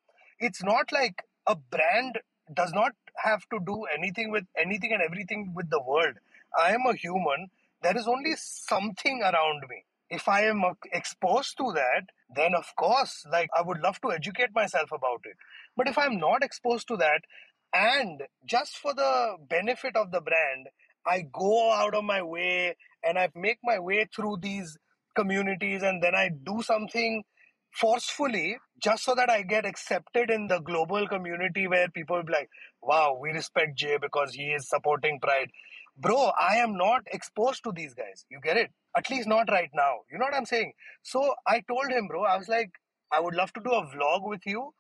it's 0.41 0.63
not 0.63 0.91
like 0.93 1.25
a 1.47 1.55
brand 1.55 2.19
does 2.55 2.73
not 2.73 2.93
have 3.17 3.49
to 3.51 3.61
do 3.65 3.85
anything 3.97 4.31
with 4.31 4.45
anything 4.57 4.93
and 4.93 5.03
everything 5.03 5.53
with 5.55 5.71
the 5.71 5.81
world. 5.81 6.15
I 6.59 6.73
am 6.73 6.87
a 6.87 6.95
human. 6.95 7.49
There 7.83 7.97
is 7.97 8.09
only 8.09 8.35
something 8.37 9.23
around 9.23 9.65
me. 9.69 9.85
If 10.09 10.29
I 10.29 10.43
am 10.43 10.65
uh, 10.65 10.75
exposed 10.93 11.57
to 11.59 11.73
that, 11.75 12.05
then 12.35 12.55
of 12.55 12.75
course, 12.77 13.25
like 13.31 13.49
I 13.57 13.63
would 13.63 13.81
love 13.81 14.01
to 14.01 14.13
educate 14.13 14.55
myself 14.55 14.91
about 14.93 15.21
it. 15.25 15.37
But 15.77 15.87
if 15.89 15.97
I'm 15.99 16.19
not 16.19 16.43
exposed 16.43 16.89
to 16.89 16.97
that, 16.97 17.23
and 17.75 18.23
just 18.45 18.77
for 18.77 18.95
the 18.95 19.37
benefit 19.49 19.97
of 19.97 20.11
the 20.11 20.21
brand, 20.21 20.69
I 21.07 21.25
go 21.33 21.73
out 21.73 21.95
of 21.95 22.05
my 22.05 22.23
way 22.23 22.77
and 23.05 23.19
I 23.19 23.29
make 23.35 23.59
my 23.63 23.79
way 23.79 24.07
through 24.15 24.39
these 24.43 24.77
communities 25.17 25.83
and 25.83 26.03
then 26.03 26.15
I 26.15 26.31
do 26.31 26.63
something 26.63 27.25
forcefully 27.73 28.57
just 28.83 29.05
so 29.05 29.15
that 29.15 29.31
I 29.31 29.43
get 29.43 29.65
accepted 29.65 30.31
in 30.31 30.49
the 30.49 30.59
global 30.61 31.07
community 31.07 31.69
where 31.69 31.89
people 31.89 32.23
be 32.23 32.33
like, 32.33 32.49
wow, 32.83 33.17
we 33.21 33.31
respect 33.31 33.77
Jay 33.77 33.99
because 34.01 34.33
he 34.35 34.49
is 34.51 34.69
supporting 34.69 35.21
Pride. 35.21 35.51
Bro, 35.97 36.33
I 36.41 36.57
am 36.57 36.77
not 36.77 37.03
exposed 37.13 37.63
to 37.65 37.73
these 37.73 37.95
guys. 37.95 38.25
You 38.31 38.41
get 38.43 38.57
it? 38.57 38.71
At 38.97 39.11
least 39.11 39.29
not 39.29 39.51
right 39.51 39.71
now. 39.75 39.99
You 40.11 40.19
know 40.19 40.25
what 40.25 40.35
I'm 40.35 40.47
saying? 40.47 40.73
So 41.03 41.35
I 41.47 41.61
told 41.69 41.91
him, 41.91 42.09
bro, 42.09 42.25
I 42.25 42.39
was 42.39 42.49
like, 42.49 42.71
I 43.13 43.21
would 43.21 43.35
love 43.35 43.53
to 43.55 43.61
do 43.63 43.71
a 43.71 43.87
vlog 43.87 44.29
with 44.29 44.47
you 44.47 44.73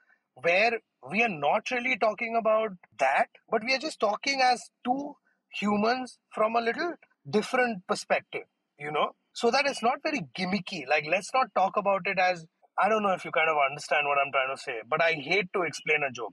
where 0.42 0.80
we 1.08 1.22
are 1.22 1.28
not 1.28 1.70
really 1.70 1.96
talking 1.96 2.36
about 2.38 2.70
that, 2.98 3.28
but 3.50 3.62
we 3.64 3.74
are 3.74 3.78
just 3.78 4.00
talking 4.00 4.40
as 4.42 4.62
two 4.84 5.14
humans 5.52 6.18
from 6.34 6.56
a 6.56 6.60
little 6.60 6.94
different 7.28 7.86
perspective, 7.86 8.44
you 8.78 8.90
know? 8.90 9.10
So 9.32 9.50
that 9.50 9.66
it's 9.66 9.82
not 9.82 9.98
very 10.02 10.26
gimmicky. 10.36 10.88
Like, 10.88 11.06
let's 11.08 11.30
not 11.32 11.48
talk 11.54 11.76
about 11.76 12.02
it 12.06 12.18
as 12.18 12.44
I 12.78 12.88
don't 12.88 13.02
know 13.02 13.12
if 13.12 13.24
you 13.24 13.30
kind 13.30 13.48
of 13.48 13.56
understand 13.68 14.06
what 14.06 14.18
I'm 14.18 14.32
trying 14.32 14.54
to 14.54 14.60
say, 14.60 14.80
but 14.88 15.02
I 15.02 15.12
hate 15.12 15.52
to 15.54 15.62
explain 15.62 16.02
a 16.02 16.10
joke. 16.10 16.32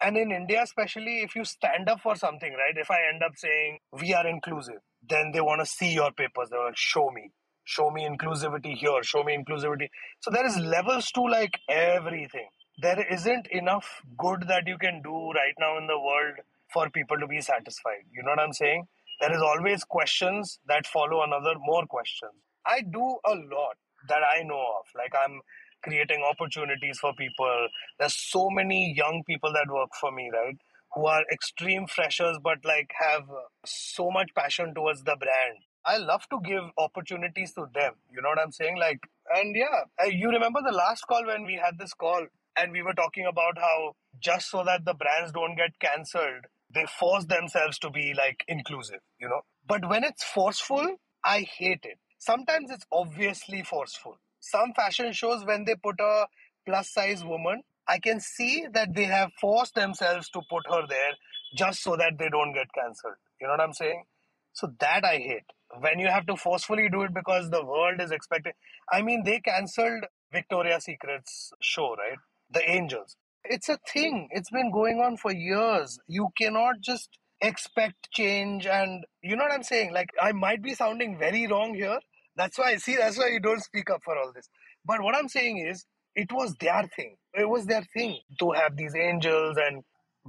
And 0.00 0.16
in 0.16 0.32
India, 0.32 0.62
especially, 0.62 1.22
if 1.22 1.36
you 1.36 1.44
stand 1.44 1.88
up 1.88 2.00
for 2.00 2.16
something, 2.16 2.52
right? 2.52 2.76
If 2.76 2.90
I 2.90 2.98
end 3.12 3.22
up 3.22 3.32
saying 3.36 3.78
we 3.92 4.12
are 4.14 4.26
inclusive, 4.26 4.80
then 5.08 5.30
they 5.32 5.40
want 5.40 5.60
to 5.60 5.66
see 5.66 5.92
your 5.92 6.10
papers. 6.12 6.48
They 6.50 6.56
want 6.56 6.74
to 6.74 6.80
show 6.80 7.10
me, 7.10 7.30
show 7.64 7.90
me 7.90 8.08
inclusivity 8.08 8.76
here, 8.76 9.02
show 9.02 9.22
me 9.22 9.36
inclusivity. 9.36 9.88
So 10.20 10.30
there 10.30 10.46
is 10.46 10.56
levels 10.56 11.10
to 11.12 11.22
like 11.22 11.58
everything. 11.68 12.48
There 12.78 13.04
isn't 13.12 13.46
enough 13.48 14.02
good 14.18 14.48
that 14.48 14.66
you 14.66 14.78
can 14.78 15.02
do 15.02 15.30
right 15.32 15.54
now 15.58 15.78
in 15.78 15.86
the 15.86 15.98
world 15.98 16.36
for 16.72 16.88
people 16.90 17.18
to 17.18 17.26
be 17.26 17.40
satisfied. 17.40 18.04
You 18.12 18.22
know 18.22 18.30
what 18.30 18.40
I'm 18.40 18.52
saying? 18.52 18.86
There 19.20 19.32
is 19.32 19.42
always 19.42 19.84
questions 19.84 20.58
that 20.66 20.86
follow 20.86 21.22
another 21.22 21.54
more 21.58 21.86
questions. 21.86 22.32
I 22.66 22.80
do 22.80 23.18
a 23.24 23.34
lot 23.34 23.76
that 24.08 24.22
I 24.24 24.42
know 24.42 24.60
of. 24.80 24.86
Like 24.96 25.12
I'm 25.14 25.40
creating 25.84 26.24
opportunities 26.28 26.98
for 26.98 27.12
people. 27.14 27.68
There's 27.98 28.16
so 28.16 28.48
many 28.50 28.94
young 28.96 29.22
people 29.26 29.52
that 29.52 29.72
work 29.72 29.90
for 30.00 30.10
me, 30.10 30.30
right? 30.32 30.56
Who 30.94 31.06
are 31.06 31.24
extreme 31.30 31.86
freshers, 31.86 32.38
but 32.42 32.64
like 32.64 32.90
have 32.98 33.24
so 33.64 34.10
much 34.10 34.34
passion 34.34 34.74
towards 34.74 35.00
the 35.04 35.16
brand. 35.16 35.58
I 35.84 35.98
love 35.98 36.28
to 36.30 36.40
give 36.44 36.62
opportunities 36.78 37.52
to 37.54 37.66
them. 37.74 37.94
You 38.12 38.22
know 38.22 38.28
what 38.28 38.38
I'm 38.38 38.52
saying? 38.52 38.78
Like, 38.78 39.00
and 39.34 39.54
yeah, 39.56 40.06
you 40.06 40.30
remember 40.30 40.60
the 40.64 40.76
last 40.76 41.06
call 41.06 41.26
when 41.26 41.44
we 41.44 41.60
had 41.62 41.78
this 41.78 41.92
call 41.92 42.26
and 42.56 42.72
we 42.72 42.82
were 42.82 42.94
talking 42.94 43.26
about 43.26 43.58
how 43.58 43.94
just 44.20 44.50
so 44.50 44.64
that 44.64 44.84
the 44.84 44.94
brands 44.94 45.32
don't 45.32 45.56
get 45.56 45.78
cancelled, 45.80 46.46
they 46.72 46.86
force 46.98 47.24
themselves 47.26 47.78
to 47.80 47.90
be 47.90 48.14
like 48.16 48.44
inclusive, 48.48 49.00
you 49.18 49.28
know? 49.28 49.42
But 49.66 49.88
when 49.88 50.04
it's 50.04 50.24
forceful, 50.24 50.96
I 51.24 51.40
hate 51.40 51.84
it. 51.84 51.98
Sometimes 52.18 52.70
it's 52.70 52.86
obviously 52.92 53.62
forceful. 53.62 54.16
Some 54.40 54.72
fashion 54.74 55.12
shows 55.12 55.44
when 55.44 55.64
they 55.64 55.74
put 55.76 56.00
a 56.00 56.26
plus 56.66 56.90
size 56.90 57.24
woman 57.24 57.62
i 57.88 57.98
can 57.98 58.20
see 58.20 58.66
that 58.72 58.94
they 58.94 59.04
have 59.04 59.30
forced 59.40 59.74
themselves 59.74 60.28
to 60.30 60.40
put 60.48 60.64
her 60.70 60.82
there 60.88 61.12
just 61.56 61.82
so 61.82 61.96
that 61.96 62.16
they 62.18 62.28
don't 62.28 62.52
get 62.54 62.72
cancelled. 62.72 63.14
You 63.40 63.46
know 63.46 63.54
what 63.54 63.60
i'm 63.60 63.72
saying? 63.72 64.04
So 64.52 64.68
that 64.80 65.04
i 65.04 65.16
hate. 65.16 65.44
When 65.80 65.98
you 65.98 66.08
have 66.08 66.26
to 66.26 66.36
forcefully 66.36 66.88
do 66.90 67.02
it 67.02 67.14
because 67.14 67.50
the 67.50 67.64
world 67.64 68.00
is 68.00 68.10
expecting 68.10 68.52
i 68.92 69.02
mean 69.02 69.24
they 69.24 69.40
cancelled 69.40 70.04
victoria's 70.32 70.84
secret's 70.84 71.52
show 71.60 71.94
right 71.96 72.18
the 72.52 72.70
angels 72.70 73.16
it's 73.44 73.68
a 73.68 73.78
thing 73.92 74.28
it's 74.30 74.50
been 74.50 74.70
going 74.70 75.00
on 75.00 75.16
for 75.16 75.32
years 75.32 75.98
you 76.06 76.28
cannot 76.38 76.80
just 76.80 77.18
expect 77.40 78.08
change 78.12 78.66
and 78.66 79.04
you 79.22 79.34
know 79.36 79.42
what 79.44 79.52
i'm 79.52 79.62
saying 79.62 79.92
like 79.92 80.10
i 80.20 80.32
might 80.32 80.62
be 80.62 80.74
sounding 80.74 81.18
very 81.18 81.46
wrong 81.46 81.74
here 81.74 81.98
that's 82.36 82.58
why, 82.58 82.70
I 82.72 82.76
see, 82.76 82.96
that's 82.96 83.18
why 83.18 83.28
you 83.28 83.40
don't 83.40 83.62
speak 83.62 83.90
up 83.90 84.02
for 84.04 84.16
all 84.16 84.32
this. 84.34 84.48
But 84.84 85.02
what 85.02 85.16
I'm 85.16 85.28
saying 85.28 85.58
is, 85.58 85.84
it 86.14 86.32
was 86.32 86.54
their 86.56 86.88
thing. 86.94 87.16
It 87.34 87.48
was 87.48 87.66
their 87.66 87.84
thing 87.94 88.18
to 88.38 88.50
have 88.52 88.76
these 88.76 88.94
angels, 88.94 89.56
and 89.58 89.82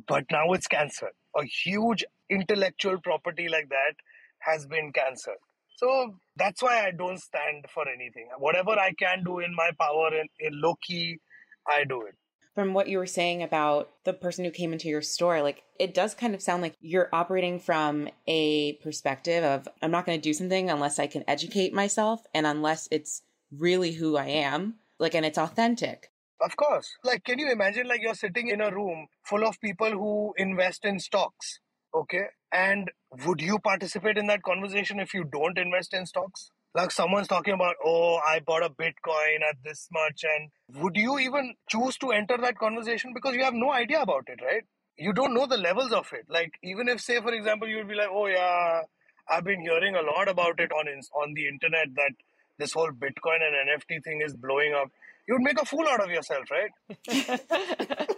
but 0.08 0.26
now 0.32 0.52
it's 0.54 0.68
cancer. 0.68 1.10
A 1.36 1.44
huge 1.44 2.04
intellectual 2.30 3.00
property 3.00 3.48
like 3.50 3.70
that 3.70 3.96
has 4.40 4.66
been 4.66 4.92
cancelled. 4.94 5.38
So 5.78 6.16
that's 6.38 6.62
why 6.62 6.86
I 6.86 6.92
don't 6.92 7.20
stand 7.20 7.66
for 7.74 7.88
anything. 7.88 8.30
Whatever 8.38 8.72
I 8.72 8.94
can 8.98 9.24
do 9.24 9.40
in 9.40 9.54
my 9.56 9.72
power 9.80 10.14
in, 10.14 10.28
in 10.40 10.62
low 10.62 10.76
key, 10.82 11.20
I 11.67 11.84
do 11.84 12.02
it 12.06 12.15
from 12.54 12.73
what 12.73 12.88
you 12.88 12.97
were 12.97 13.06
saying 13.06 13.41
about 13.41 13.89
the 14.04 14.13
person 14.13 14.45
who 14.45 14.52
came 14.52 14.73
into 14.73 14.88
your 14.88 15.02
store, 15.02 15.41
like 15.41 15.63
it 15.80 15.93
does 15.93 16.13
kind 16.13 16.36
of 16.36 16.41
sound 16.41 16.62
like 16.62 16.76
you're 16.82 17.10
operating 17.12 17.60
from 17.60 18.08
a 18.28 18.73
perspective 18.73 19.43
of 19.43 19.67
I'm 19.82 19.91
not 19.91 20.06
going 20.06 20.19
to 20.19 20.21
do 20.21 20.34
something 20.34 20.69
unless 20.69 20.99
I 20.99 21.08
can 21.08 21.23
educate 21.28 21.73
myself 21.73 22.21
and 22.34 22.45
unless 22.45 22.88
it's 22.91 23.23
really 23.52 23.93
who 23.93 24.17
I 24.17 24.28
am, 24.28 24.76
like, 24.99 25.15
and 25.15 25.26
it's 25.26 25.38
authentic. 25.38 26.12
Of 26.41 26.56
course. 26.56 26.89
Like, 27.04 27.23
can 27.23 27.39
you 27.39 27.52
imagine, 27.52 27.88
like, 27.88 28.02
you're 28.02 28.15
sitting 28.15 28.49
in 28.49 28.62
a 28.62 28.71
room 28.71 29.08
full 29.23 29.45
of 29.45 29.60
people 29.62 29.91
who 29.91 30.34
invest 30.38 30.86
in 30.86 30.99
stocks, 30.99 31.60
okay? 31.93 32.26
And 32.52 32.91
would 33.26 33.41
you 33.41 33.60
participate 33.60 34.17
in 34.17 34.28
that 34.28 34.43
conversation 34.43 34.99
if 34.99 35.13
you 35.13 35.23
don't 35.23 35.58
invest 35.58 35.93
in 35.93 36.06
stocks? 36.06 36.52
Like 36.76 36.92
someone's 36.92 37.28
talking 37.28 37.54
about 37.54 37.76
oh 37.84 38.20
i 38.28 38.40
bought 38.40 38.64
a 38.64 38.70
bitcoin 38.70 39.42
at 39.48 39.58
this 39.64 39.88
much 39.92 40.24
and 40.24 40.50
would 40.82 40.96
you 40.96 41.20
even 41.20 41.54
choose 41.70 41.98
to 41.98 42.12
enter 42.12 42.38
that 42.38 42.58
conversation? 42.58 43.14
Because 43.14 43.36
you 43.36 43.44
have 43.44 43.54
no 43.54 43.72
idea 43.72 44.02
about 44.02 44.28
it 44.28 44.40
right? 44.44 44.64
You 44.98 45.14
don't 45.14 45.34
know 45.34 45.46
the 45.46 45.58
levels 45.58 45.92
of 45.92 46.12
it. 46.14 46.26
Like 46.30 46.54
even 46.64 46.88
if 46.88 47.02
say 47.02 47.22
for 47.22 47.34
example 47.34 47.68
you 47.68 47.78
would 47.78 47.88
be 47.88 47.96
like 47.96 48.10
oh 48.12 48.28
yeah 48.28 48.82
i've 49.30 49.44
been 49.44 49.62
hearing 49.62 49.96
a 49.96 50.02
lot 50.02 50.28
about 50.28 50.60
it 50.60 50.72
on 50.72 50.88
on 51.22 51.34
the 51.34 51.48
internet 51.48 51.88
that 51.96 52.12
this 52.58 52.74
whole 52.74 52.92
bitcoin 52.92 53.40
and 53.42 53.82
nft 53.82 54.04
thing 54.04 54.22
is 54.26 54.34
blowing 54.34 54.74
up 54.74 54.90
you 55.28 55.36
would 55.36 55.42
make 55.42 55.62
a 55.62 55.66
fool 55.66 55.88
out 55.88 56.04
of 56.04 56.10
yourself 56.10 56.46
right? 56.52 58.10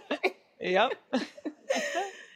Yep. 0.58 0.94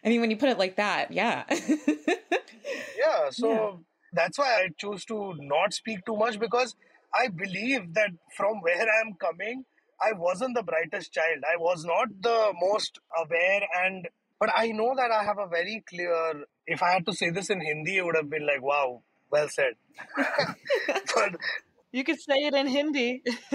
I 0.05 0.09
mean 0.09 0.21
when 0.21 0.31
you 0.31 0.37
put 0.37 0.51
it 0.51 0.59
like 0.59 0.77
that 0.77 1.11
yeah. 1.11 1.45
Yeah 1.51 3.31
so 3.31 3.49
yeah 3.51 3.71
that's 4.13 4.39
why 4.39 4.63
I 4.65 4.69
choose 4.77 5.05
to 5.07 5.35
not 5.39 5.73
speak 5.73 6.05
too 6.05 6.17
much 6.17 6.39
because 6.39 6.75
I 7.15 7.29
believe 7.29 7.95
that 7.95 8.11
from 8.37 8.61
where 8.61 8.87
I'm 9.01 9.15
coming, 9.15 9.65
I 10.01 10.13
wasn't 10.13 10.57
the 10.57 10.63
brightest 10.63 11.13
child. 11.13 11.45
I 11.45 11.57
was 11.59 11.85
not 11.85 12.09
the 12.21 12.53
most 12.61 12.99
aware 13.19 13.63
and 13.85 14.09
but 14.39 14.51
I 14.57 14.69
know 14.69 14.95
that 14.97 15.11
I 15.11 15.23
have 15.23 15.39
a 15.39 15.47
very 15.47 15.85
clear 15.87 16.45
if 16.67 16.83
I 16.83 16.93
had 16.93 17.05
to 17.07 17.13
say 17.13 17.31
this 17.31 17.51
in 17.51 17.61
Hindi, 17.61 17.99
it 17.99 18.05
would 18.07 18.17
have 18.17 18.31
been 18.31 18.47
like, 18.47 18.63
wow, 18.63 19.03
well 19.31 19.49
said. 19.49 19.75
but 21.15 21.37
you 21.93 22.05
could 22.05 22.19
say 22.21 22.37
it 22.47 22.55
in 22.55 22.67
Hindi. 22.67 23.23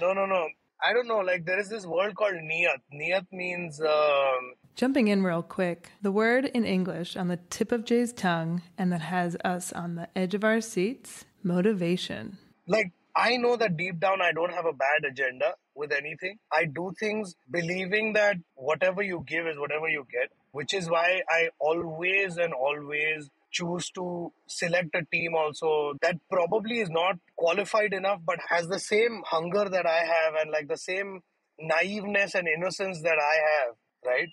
no, 0.00 0.12
no, 0.12 0.26
no. 0.26 0.48
I 0.82 0.92
don't 0.94 1.06
know. 1.06 1.18
Like 1.18 1.44
there 1.44 1.60
is 1.60 1.68
this 1.68 1.86
word 1.86 2.16
called 2.16 2.34
niyat. 2.34 2.80
Niyat 2.92 3.26
means 3.30 3.80
um, 3.80 4.54
Jumping 4.76 5.08
in 5.08 5.22
real 5.22 5.42
quick, 5.42 5.90
the 6.02 6.12
word 6.12 6.46
in 6.46 6.64
English 6.64 7.16
on 7.16 7.28
the 7.28 7.38
tip 7.50 7.72
of 7.72 7.84
Jay's 7.84 8.12
tongue 8.12 8.62
and 8.78 8.92
that 8.92 9.02
has 9.02 9.36
us 9.44 9.72
on 9.72 9.96
the 9.96 10.08
edge 10.16 10.34
of 10.34 10.44
our 10.44 10.60
seats 10.62 11.26
motivation. 11.44 12.38
Like, 12.66 12.92
I 13.16 13.36
know 13.36 13.56
that 13.56 13.76
deep 13.76 14.00
down 14.00 14.22
I 14.22 14.32
don't 14.32 14.52
have 14.52 14.66
a 14.66 14.72
bad 14.72 15.04
agenda 15.08 15.54
with 15.74 15.92
anything. 15.92 16.38
I 16.52 16.64
do 16.64 16.92
things 16.98 17.36
believing 17.50 18.14
that 18.14 18.36
whatever 18.54 19.02
you 19.02 19.24
give 19.26 19.46
is 19.46 19.58
whatever 19.58 19.88
you 19.88 20.06
get, 20.10 20.30
which 20.52 20.74
is 20.74 20.90
why 20.90 21.22
I 21.28 21.50
always 21.60 22.38
and 22.38 22.54
always 22.54 23.30
choose 23.52 23.90
to 23.90 24.32
select 24.48 24.94
a 24.94 25.04
team 25.12 25.34
also 25.36 25.94
that 26.02 26.16
probably 26.30 26.80
is 26.80 26.90
not 26.90 27.16
qualified 27.36 27.92
enough 27.92 28.20
but 28.24 28.38
has 28.48 28.68
the 28.68 28.80
same 28.80 29.22
hunger 29.26 29.68
that 29.68 29.86
I 29.86 29.98
have 30.04 30.34
and 30.40 30.50
like 30.50 30.68
the 30.68 30.76
same 30.78 31.20
naiveness 31.62 32.34
and 32.34 32.48
innocence 32.48 33.02
that 33.02 33.18
I 33.18 33.34
have, 33.52 33.76
right? 34.06 34.28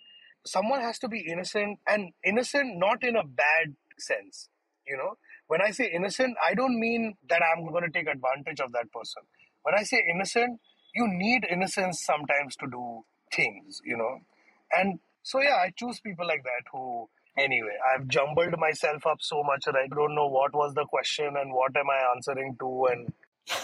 Someone 0.48 0.82
has 0.82 1.00
to 1.00 1.08
be 1.08 1.26
innocent 1.30 1.80
and 1.88 2.12
innocent 2.24 2.78
not 2.78 3.04
in 3.04 3.16
a 3.16 3.24
bad 3.24 3.76
sense, 3.98 4.50
you 4.88 4.98
know? 4.98 5.18
When 5.48 5.62
I 5.62 5.72
say 5.72 5.90
innocent, 5.94 6.36
I 6.46 6.54
don't 6.54 6.80
mean 6.80 7.16
that 7.30 7.42
I'm 7.42 7.66
going 7.72 7.84
to 7.84 7.90
take 7.90 8.08
advantage 8.08 8.60
of 8.60 8.72
that 8.74 8.92
person. 8.92 9.24
When 9.64 9.76
I 9.76 9.84
say 9.84 10.02
innocent, 10.14 10.60
you 10.94 11.08
need 11.08 11.46
innocence 11.50 12.04
sometimes 12.04 12.56
to 12.58 12.68
do 12.70 13.04
things, 13.34 13.82
you 13.86 13.98
know? 13.98 14.20
And 14.72 15.00
so, 15.24 15.42
yeah, 15.42 15.56
I 15.56 15.74
choose 15.76 16.00
people 16.00 16.26
like 16.26 16.44
that 16.44 16.64
who, 16.72 17.10
anyway, 17.38 17.78
I've 17.94 18.08
jumbled 18.08 18.58
myself 18.58 19.06
up 19.06 19.18
so 19.22 19.44
much 19.44 19.66
that 19.66 19.76
I 19.76 19.88
don't 19.88 20.16
know 20.16 20.28
what 20.28 20.54
was 20.54 20.74
the 20.74 20.86
question 20.86 21.36
and 21.38 21.54
what 21.54 21.76
am 21.76 21.90
I 21.90 22.14
answering 22.16 22.56
to. 22.60 22.88
And 22.92 23.14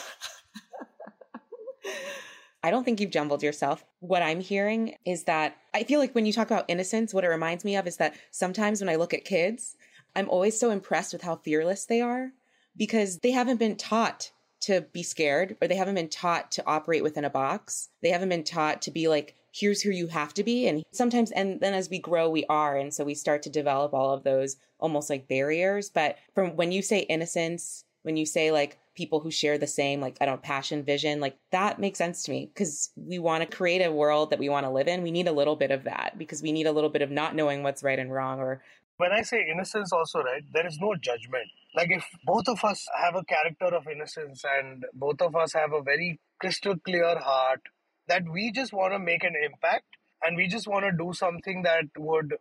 I 2.63 2.71
don't 2.71 2.85
think 2.85 3.01
you've 3.01 3.11
jumbled 3.11 3.43
yourself. 3.43 3.83
What 3.99 4.23
I'm 4.23 4.39
hearing 4.39 4.95
is 5.05 5.25
that 5.25 5.57
I 5.73 5.83
feel 5.83 5.99
like 5.99 6.15
when 6.15 6.25
you 6.25 6.31
talk 6.31 6.49
about 6.49 6.65
innocence, 6.69 7.13
what 7.13 7.25
it 7.25 7.29
reminds 7.29 7.65
me 7.65 7.75
of 7.75 7.85
is 7.87 7.97
that 7.97 8.15
sometimes 8.31 8.79
when 8.79 8.89
I 8.89 8.95
look 8.95 9.13
at 9.13 9.25
kids, 9.25 9.75
I'm 10.15 10.29
always 10.29 10.57
so 10.57 10.71
impressed 10.71 11.11
with 11.11 11.23
how 11.23 11.35
fearless 11.35 11.85
they 11.85 11.99
are 12.01 12.31
because 12.77 13.19
they 13.19 13.31
haven't 13.31 13.57
been 13.57 13.75
taught 13.75 14.31
to 14.61 14.81
be 14.93 15.03
scared 15.03 15.57
or 15.61 15.67
they 15.67 15.75
haven't 15.75 15.95
been 15.95 16.09
taught 16.09 16.51
to 16.53 16.65
operate 16.65 17.03
within 17.03 17.25
a 17.25 17.29
box. 17.29 17.89
They 18.01 18.09
haven't 18.09 18.29
been 18.29 18.45
taught 18.45 18.81
to 18.83 18.91
be 18.91 19.09
like, 19.09 19.35
here's 19.51 19.81
who 19.81 19.91
you 19.91 20.07
have 20.07 20.33
to 20.35 20.43
be. 20.43 20.67
And 20.67 20.83
sometimes, 20.91 21.31
and 21.31 21.59
then 21.59 21.73
as 21.73 21.89
we 21.89 21.99
grow, 21.99 22.29
we 22.29 22.45
are. 22.45 22.77
And 22.77 22.93
so 22.93 23.03
we 23.03 23.13
start 23.13 23.43
to 23.43 23.49
develop 23.49 23.93
all 23.93 24.11
of 24.11 24.23
those 24.23 24.55
almost 24.79 25.09
like 25.09 25.27
barriers. 25.27 25.89
But 25.89 26.17
from 26.33 26.55
when 26.55 26.71
you 26.71 26.81
say 26.81 26.99
innocence, 26.99 27.83
when 28.03 28.15
you 28.15 28.25
say 28.25 28.51
like 28.51 28.77
people 28.95 29.19
who 29.19 29.31
share 29.31 29.57
the 29.57 29.67
same, 29.67 30.01
like, 30.01 30.17
I 30.21 30.25
don't 30.25 30.41
passion, 30.41 30.83
vision, 30.83 31.19
like 31.19 31.37
that 31.51 31.79
makes 31.79 31.97
sense 31.97 32.23
to 32.23 32.31
me 32.31 32.51
because 32.53 32.91
we 32.95 33.19
want 33.19 33.49
to 33.49 33.55
create 33.55 33.81
a 33.81 33.91
world 33.91 34.29
that 34.29 34.39
we 34.39 34.49
want 34.49 34.65
to 34.65 34.69
live 34.69 34.87
in. 34.87 35.03
We 35.03 35.11
need 35.11 35.27
a 35.27 35.31
little 35.31 35.55
bit 35.55 35.71
of 35.71 35.83
that 35.85 36.17
because 36.17 36.41
we 36.41 36.51
need 36.51 36.67
a 36.67 36.71
little 36.71 36.89
bit 36.89 37.01
of 37.01 37.11
not 37.11 37.35
knowing 37.35 37.63
what's 37.63 37.83
right 37.83 37.99
and 37.99 38.11
wrong 38.11 38.39
or 38.39 38.61
when 38.97 39.11
I 39.11 39.23
say 39.23 39.45
innocence, 39.51 39.91
also, 39.91 40.19
right, 40.19 40.43
there 40.53 40.67
is 40.67 40.77
no 40.79 40.95
judgment. 40.95 41.47
Like, 41.75 41.89
if 41.89 42.05
both 42.25 42.47
of 42.47 42.63
us 42.63 42.85
have 43.01 43.15
a 43.15 43.23
character 43.23 43.65
of 43.65 43.87
innocence 43.87 44.43
and 44.59 44.85
both 44.93 45.21
of 45.21 45.35
us 45.35 45.53
have 45.53 45.73
a 45.73 45.81
very 45.81 46.19
crystal 46.39 46.75
clear 46.77 47.17
heart, 47.17 47.61
that 48.07 48.23
we 48.31 48.51
just 48.51 48.71
want 48.71 48.93
to 48.93 48.99
make 48.99 49.23
an 49.23 49.33
impact 49.43 49.85
and 50.21 50.37
we 50.37 50.47
just 50.47 50.67
want 50.67 50.85
to 50.85 50.91
do 50.91 51.13
something 51.13 51.63
that 51.63 51.85
would 51.97 52.35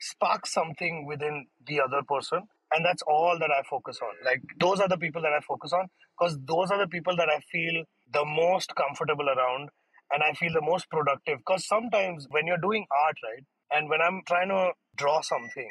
spark 0.00 0.46
something 0.46 1.06
within 1.06 1.46
the 1.66 1.80
other 1.80 2.02
person. 2.08 2.48
And 2.72 2.84
that's 2.84 3.02
all 3.02 3.36
that 3.38 3.50
I 3.50 3.62
focus 3.68 3.98
on. 4.02 4.14
Like, 4.24 4.40
those 4.58 4.80
are 4.80 4.88
the 4.88 4.98
people 4.98 5.22
that 5.22 5.32
I 5.32 5.40
focus 5.40 5.72
on 5.72 5.88
because 6.18 6.38
those 6.44 6.70
are 6.70 6.78
the 6.78 6.88
people 6.88 7.16
that 7.16 7.28
I 7.28 7.40
feel 7.50 7.84
the 8.12 8.24
most 8.24 8.74
comfortable 8.76 9.28
around 9.28 9.70
and 10.12 10.22
I 10.22 10.32
feel 10.34 10.52
the 10.52 10.62
most 10.62 10.88
productive. 10.90 11.38
Because 11.38 11.66
sometimes 11.66 12.26
when 12.30 12.46
you're 12.46 12.58
doing 12.58 12.86
art, 13.04 13.16
right, 13.24 13.44
and 13.72 13.88
when 13.88 14.00
I'm 14.00 14.22
trying 14.26 14.48
to 14.48 14.72
draw 14.96 15.20
something, 15.20 15.68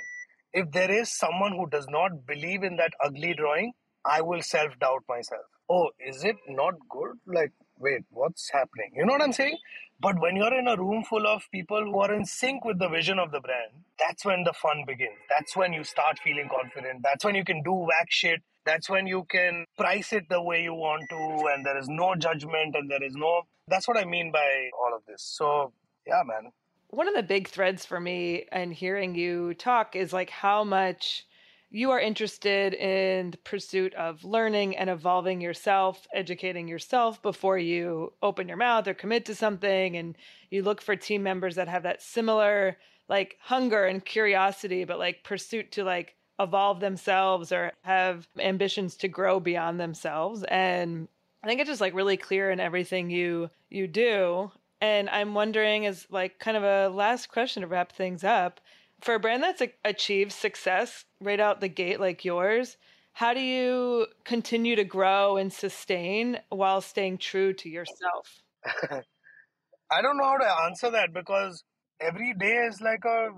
if 0.54 0.72
there 0.72 0.92
is 0.92 1.16
someone 1.16 1.54
who 1.54 1.70
does 1.70 1.88
not 1.90 2.26
believe 2.26 2.64
in 2.64 2.76
that 2.78 2.94
ugly 3.04 3.34
drawing, 3.34 3.74
I 4.06 4.22
will 4.22 4.42
self 4.42 4.78
doubt 4.80 5.04
myself. 5.08 5.44
Oh, 5.70 5.92
is 6.00 6.24
it 6.24 6.36
not 6.48 6.74
good? 6.90 7.18
Like, 7.28 7.52
wait, 7.80 8.04
what's 8.10 8.50
happening? 8.52 8.92
You 8.96 9.06
know 9.06 9.14
what 9.14 9.22
I'm 9.22 9.34
saying? 9.34 9.58
But 10.02 10.20
when 10.20 10.36
you're 10.36 10.54
in 10.58 10.68
a 10.68 10.78
room 10.78 11.04
full 11.04 11.28
of 11.28 11.44
people 11.52 11.84
who 11.84 12.00
are 12.00 12.14
in 12.14 12.26
sync 12.26 12.64
with 12.64 12.80
the 12.80 12.88
vision 12.88 13.20
of 13.20 13.32
the 13.32 13.42
brand, 13.42 13.72
that's 13.98 14.24
when 14.24 14.44
the 14.44 14.54
fun 14.54 14.84
begins. 14.88 15.18
That's 15.30 15.56
when 15.56 15.74
you 15.74 15.84
start 15.84 16.20
feeling 16.20 16.50
confident. 16.50 17.02
That's 17.04 17.26
when 17.26 17.36
you 17.36 17.44
can 17.44 17.64
do 17.64 17.74
whack 17.74 18.08
shit. 18.10 18.42
That's 18.66 18.90
when 18.90 19.08
you 19.08 19.26
can 19.30 19.66
price 19.78 20.14
it 20.14 20.30
the 20.30 20.42
way 20.42 20.62
you 20.62 20.74
want 20.74 21.10
to, 21.10 21.48
and 21.54 21.66
there 21.66 21.78
is 21.78 21.88
no 21.90 22.16
judgment, 22.16 22.76
and 22.76 22.90
there 22.90 23.04
is 23.04 23.16
no. 23.16 23.44
That's 23.68 23.88
what 23.88 23.98
I 23.98 24.06
mean 24.06 24.32
by 24.32 24.70
all 24.80 24.96
of 24.96 25.04
this. 25.08 25.24
So, 25.24 25.74
yeah, 26.06 26.22
man 26.26 26.52
one 26.92 27.08
of 27.08 27.14
the 27.14 27.24
big 27.24 27.48
threads 27.48 27.86
for 27.86 28.00
me 28.00 28.46
and 28.52 28.74
hearing 28.74 29.14
you 29.16 29.54
talk 29.54 29.96
is 29.96 30.12
like 30.12 30.30
how 30.30 30.64
much 30.64 31.26
you 31.72 31.92
are 31.92 32.00
interested 32.00 32.74
in 32.74 33.32
the 33.32 33.38
pursuit 33.38 33.94
of 33.94 34.24
learning 34.24 34.76
and 34.76 34.90
evolving 34.90 35.40
yourself, 35.40 36.08
educating 36.14 36.68
yourself 36.68 37.22
before 37.22 37.58
you 37.58 38.14
open 38.22 38.48
your 38.48 38.58
mouth 38.58 38.88
or 38.88 38.94
commit 38.94 39.26
to 39.26 39.36
something. 39.36 39.96
And 39.96 40.18
you 40.50 40.64
look 40.64 40.82
for 40.82 40.96
team 40.96 41.22
members 41.22 41.56
that 41.56 41.68
have 41.68 41.84
that 41.84 42.02
similar 42.02 42.78
like 43.08 43.38
hunger 43.42 43.86
and 43.86 44.04
curiosity, 44.04 44.84
but 44.84 45.00
like 45.00 45.24
pursuit 45.24 45.72
to 45.74 45.84
like 45.84 46.16
evolve 46.40 46.80
themselves 46.80 47.52
or 47.52 47.74
have 47.82 48.28
ambitions 48.40 48.96
to 48.98 49.08
grow 49.08 49.40
beyond 49.40 49.80
themselves. 49.80 50.44
And 50.44 51.08
I 51.44 51.48
think 51.48 51.60
it's 51.60 51.70
just 51.70 51.82
like 51.82 51.94
really 51.94 52.18
clear 52.18 52.50
in 52.50 52.60
everything 52.60 53.10
you 53.10 53.50
you 53.70 53.88
do. 53.88 54.52
And 54.82 55.10
I'm 55.10 55.34
wondering, 55.34 55.86
as 55.86 56.08
like 56.10 56.40
kind 56.40 56.56
of 56.56 56.64
a 56.64 56.90
last 56.90 57.28
question 57.30 57.62
to 57.62 57.68
wrap 57.68 57.92
things 57.92 58.24
up, 58.24 58.62
for 59.02 59.16
a 59.16 59.20
brand 59.20 59.44
that's 59.44 59.62
achieved 59.84 60.32
success 60.32 61.06
right 61.22 61.40
out 61.40 61.62
the 61.62 61.68
gate 61.68 62.00
like 62.00 62.26
yours, 62.26 62.78
how 63.14 63.34
do 63.34 63.40
you 63.40 64.08
continue 64.24 64.76
to 64.76 64.84
grow 64.84 65.38
and 65.38 65.52
sustain 65.52 66.40
while 66.50 66.82
staying 66.82 67.18
true 67.18 67.54
to 67.54 67.70
yourself? 67.70 68.44
I 69.92 70.02
don't 70.02 70.18
know 70.18 70.26
how 70.26 70.38
to 70.38 70.62
answer 70.66 70.92
that 70.92 71.14
because 71.14 71.64
every 72.00 72.34
day 72.34 72.56
is 72.70 72.80
like 72.82 73.04
a 73.06 73.30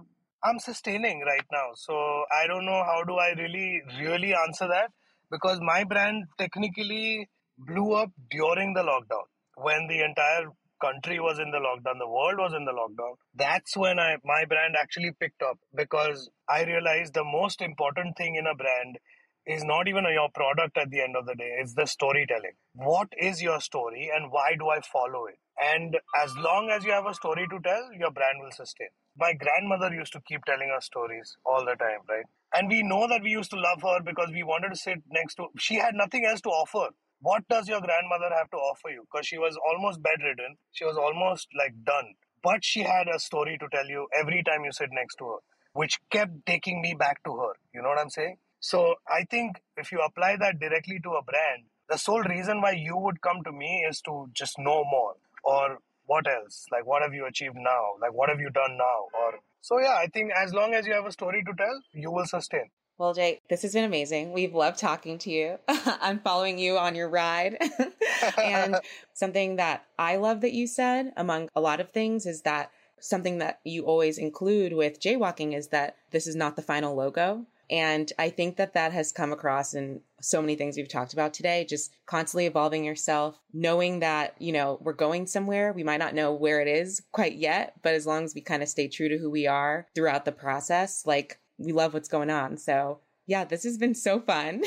I'm 0.44 0.60
sustaining 0.60 1.22
right 1.22 1.46
now. 1.52 1.70
So 1.76 1.94
I 2.32 2.48
don't 2.48 2.66
know 2.66 2.84
how 2.84 3.04
do 3.06 3.16
I 3.16 3.34
really 3.38 3.82
really 4.00 4.34
answer 4.34 4.68
that 4.68 4.92
because 5.32 5.60
my 5.62 5.84
brand 5.84 6.26
technically 6.38 7.30
blew 7.58 7.94
up 7.94 8.12
during 8.30 8.74
the 8.74 8.82
lockdown 8.82 9.26
when 9.56 9.88
the 9.88 10.04
entire 10.04 10.48
country 10.82 11.20
was 11.20 11.40
in 11.40 11.52
the 11.52 11.60
lockdown, 11.60 12.00
the 12.00 12.08
world 12.08 12.38
was 12.38 12.54
in 12.54 12.66
the 12.66 12.72
lockdown. 12.74 13.16
That's 13.36 13.78
when 13.78 14.00
I 14.00 14.18
my 14.24 14.46
brand 14.46 14.76
actually 14.78 15.12
picked 15.20 15.42
up 15.42 15.60
because 15.76 16.30
I 16.50 16.64
realized 16.64 17.14
the 17.14 17.24
most 17.24 17.62
important 17.62 18.18
thing 18.18 18.36
in 18.36 18.48
a 18.48 18.56
brand 18.56 18.98
is 19.46 19.64
not 19.64 19.88
even 19.88 20.06
your 20.12 20.30
product 20.34 20.78
at 20.78 20.90
the 20.92 21.02
end 21.02 21.16
of 21.16 21.26
the 21.26 21.36
day, 21.36 21.58
it's 21.60 21.74
the 21.74 21.86
storytelling. 21.88 22.54
What 22.74 23.08
is 23.18 23.42
your 23.42 23.60
story 23.60 24.10
and 24.14 24.32
why 24.32 24.54
do 24.58 24.70
I 24.70 24.82
follow 24.82 25.26
it? 25.26 25.40
And 25.60 25.98
as 26.22 26.36
long 26.38 26.70
as 26.70 26.84
you 26.86 26.92
have 26.92 27.06
a 27.06 27.14
story 27.14 27.48
to 27.50 27.60
tell, 27.60 27.90
your 27.98 28.12
brand 28.12 28.38
will 28.42 28.52
sustain. 28.52 28.90
My 29.18 29.34
grandmother 29.34 29.94
used 29.94 30.14
to 30.14 30.22
keep 30.22 30.46
telling 30.46 30.72
us 30.76 30.86
stories 30.86 31.38
all 31.46 31.66
the 31.66 31.76
time, 31.76 32.02
right? 32.08 32.26
And 32.54 32.70
we 32.70 32.84
know 32.84 33.08
that 33.08 33.24
we 33.24 33.32
used 33.32 33.52
to 33.52 33.60
love 33.60 33.82
her 33.82 34.02
because 34.04 34.30
we 34.32 34.44
wanted 34.44 34.70
to 34.70 34.76
sit 34.76 35.00
next 35.10 35.36
to 35.36 35.48
she 35.58 35.76
had 35.76 35.96
nothing 35.96 36.26
else 36.26 36.42
to 36.42 36.50
offer 36.50 36.90
what 37.22 37.48
does 37.48 37.68
your 37.68 37.82
grandmother 37.82 38.30
have 38.36 38.50
to 38.52 38.58
offer 38.58 38.90
you? 38.90 39.06
Because 39.12 39.28
she 39.28 39.38
was 39.38 39.58
almost 39.70 40.02
bedridden, 40.02 40.58
she 40.72 40.86
was 40.86 40.98
almost 40.98 41.48
like 41.58 41.74
done. 41.84 42.16
But 42.44 42.66
she 42.66 42.82
had 42.82 43.08
a 43.08 43.20
story 43.20 43.58
to 43.60 43.68
tell 43.72 43.86
you 43.88 44.08
every 44.20 44.44
time 44.44 44.66
you 44.66 44.72
sit 44.72 44.90
next 44.92 45.16
to 45.18 45.26
her, 45.28 45.38
which 45.74 46.00
kept 46.10 46.46
taking 46.48 46.82
me 46.82 46.96
back 46.98 47.24
to 47.26 47.36
her. 47.38 47.54
You 47.74 47.82
know 47.84 47.90
what 47.90 48.00
I'm 48.00 48.10
saying? 48.10 48.38
So 48.60 48.96
I 49.08 49.26
think 49.30 49.62
if 49.78 49.92
you 49.92 50.00
apply 50.00 50.38
that 50.38 50.60
directly 50.60 51.00
to 51.04 51.12
a 51.12 51.24
brand, 51.24 51.66
the 51.90 51.98
sole 51.98 52.24
reason 52.24 52.62
why 52.62 52.72
you 52.72 52.98
would 52.98 53.22
come 53.22 53.44
to 53.44 53.52
me 53.52 53.86
is 53.88 54.02
to 54.02 54.28
just 54.34 54.58
know 54.58 54.84
more 54.84 55.16
or 55.44 55.80
what 56.06 56.26
else? 56.28 56.66
Like, 56.72 56.86
what 56.86 57.02
have 57.02 57.14
you 57.14 57.26
achieved 57.26 57.56
now? 57.56 57.84
Like, 58.02 58.14
what 58.14 58.30
have 58.30 58.40
you 58.40 58.50
done 58.50 58.78
now? 58.78 59.08
Or 59.14 59.40
so, 59.62 59.80
yeah, 59.80 59.96
I 59.98 60.08
think 60.08 60.32
as 60.36 60.54
long 60.54 60.74
as 60.74 60.86
you 60.86 60.94
have 60.94 61.06
a 61.06 61.12
story 61.12 61.44
to 61.44 61.54
tell, 61.54 61.82
you 61.94 62.12
will 62.12 62.26
sustain. 62.26 62.70
Well, 63.02 63.16
Jay, 63.16 63.42
this 63.50 63.64
has 63.64 63.74
been 63.74 63.84
amazing. 63.84 64.32
We've 64.32 64.54
loved 64.54 64.78
talking 64.78 65.18
to 65.18 65.32
you. 65.32 65.58
I'm 65.68 66.20
following 66.20 66.60
you 66.60 66.78
on 66.78 66.94
your 66.94 67.10
ride. 67.10 67.58
and 68.38 68.76
something 69.16 69.56
that 69.56 69.86
I 69.98 70.18
love 70.18 70.42
that 70.42 70.54
you 70.54 70.68
said, 70.68 71.12
among 71.18 71.50
a 71.56 71.62
lot 71.62 71.80
of 71.80 71.90
things, 71.90 72.28
is 72.28 72.44
that 72.44 72.70
something 73.00 73.40
that 73.40 73.60
you 73.64 73.86
always 73.86 74.20
include 74.20 74.74
with 74.74 75.00
jaywalking 75.00 75.58
is 75.58 75.70
that 75.70 75.96
this 76.12 76.28
is 76.28 76.36
not 76.36 76.56
the 76.56 76.62
final 76.62 76.94
logo. 76.94 77.48
And 77.72 78.14
I 78.20 78.30
think 78.30 78.58
that 78.58 78.74
that 78.74 78.92
has 78.92 79.12
come 79.12 79.34
across 79.34 79.74
in 79.74 80.02
so 80.22 80.40
many 80.40 80.56
things 80.56 80.78
we've 80.78 80.88
talked 80.88 81.14
about 81.14 81.34
today, 81.34 81.66
just 81.68 81.92
constantly 82.06 82.46
evolving 82.46 82.84
yourself, 82.84 83.40
knowing 83.52 84.02
that, 84.02 84.36
you 84.38 84.52
know, 84.52 84.78
we're 84.80 84.94
going 84.94 85.26
somewhere. 85.26 85.74
We 85.74 85.84
might 85.84 85.98
not 85.98 86.14
know 86.14 86.34
where 86.34 86.62
it 86.62 86.68
is 86.68 87.02
quite 87.12 87.34
yet, 87.34 87.74
but 87.82 87.96
as 87.96 88.06
long 88.06 88.26
as 88.26 88.36
we 88.36 88.42
kind 88.42 88.62
of 88.62 88.70
stay 88.70 88.88
true 88.88 89.10
to 89.10 89.18
who 89.18 89.32
we 89.32 89.48
are 89.48 89.88
throughout 89.96 90.26
the 90.26 90.32
process, 90.32 91.04
like 91.08 91.40
we 91.64 91.72
love 91.72 91.94
what's 91.94 92.10
going 92.10 92.30
on. 92.30 92.58
So 92.58 93.00
yeah, 93.28 93.46
this 93.46 93.64
has 93.64 93.78
been 93.78 93.94
so 93.96 94.20
fun. 94.20 94.62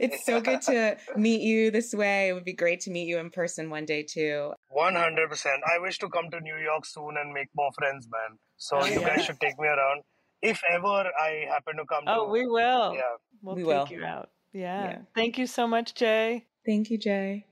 it's 0.00 0.24
so 0.24 0.40
good 0.40 0.62
to 0.62 0.96
meet 1.16 1.42
you 1.42 1.70
this 1.70 1.94
way. 1.94 2.28
It 2.28 2.32
would 2.32 2.44
be 2.44 2.52
great 2.54 2.80
to 2.80 2.90
meet 2.90 3.06
you 3.06 3.18
in 3.18 3.30
person 3.30 3.70
one 3.70 3.84
day 3.84 4.02
too. 4.02 4.52
100%. 4.76 5.46
I 5.66 5.78
wish 5.78 5.98
to 5.98 6.08
come 6.08 6.30
to 6.30 6.40
New 6.40 6.56
York 6.56 6.84
soon 6.86 7.16
and 7.20 7.32
make 7.32 7.48
more 7.54 7.70
friends, 7.78 8.08
man. 8.10 8.38
So 8.56 8.78
oh, 8.80 8.86
you 8.86 9.00
guys 9.00 9.24
should 9.24 9.38
take 9.40 9.58
me 9.58 9.68
around. 9.68 10.02
If 10.42 10.62
ever 10.70 10.86
I 11.20 11.46
happen 11.48 11.76
to 11.76 11.84
come 11.84 12.04
Oh, 12.06 12.26
to 12.26 12.32
we 12.32 12.46
will. 12.46 12.94
Yeah. 12.94 13.02
We'll 13.42 13.54
We 13.56 13.62
take 13.62 13.68
will. 13.68 13.88
you 13.90 14.04
out. 14.04 14.30
Yeah. 14.52 14.84
Yeah. 14.84 14.98
Thank 15.14 15.38
you 15.38 15.46
so 15.46 15.66
much, 15.68 15.94
Jay. 15.94 16.46
Thank 16.66 16.90
you, 16.90 16.98
Jay. 16.98 17.44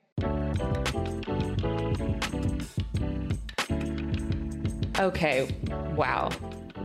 Okay, 4.98 5.46
wow. 5.94 6.30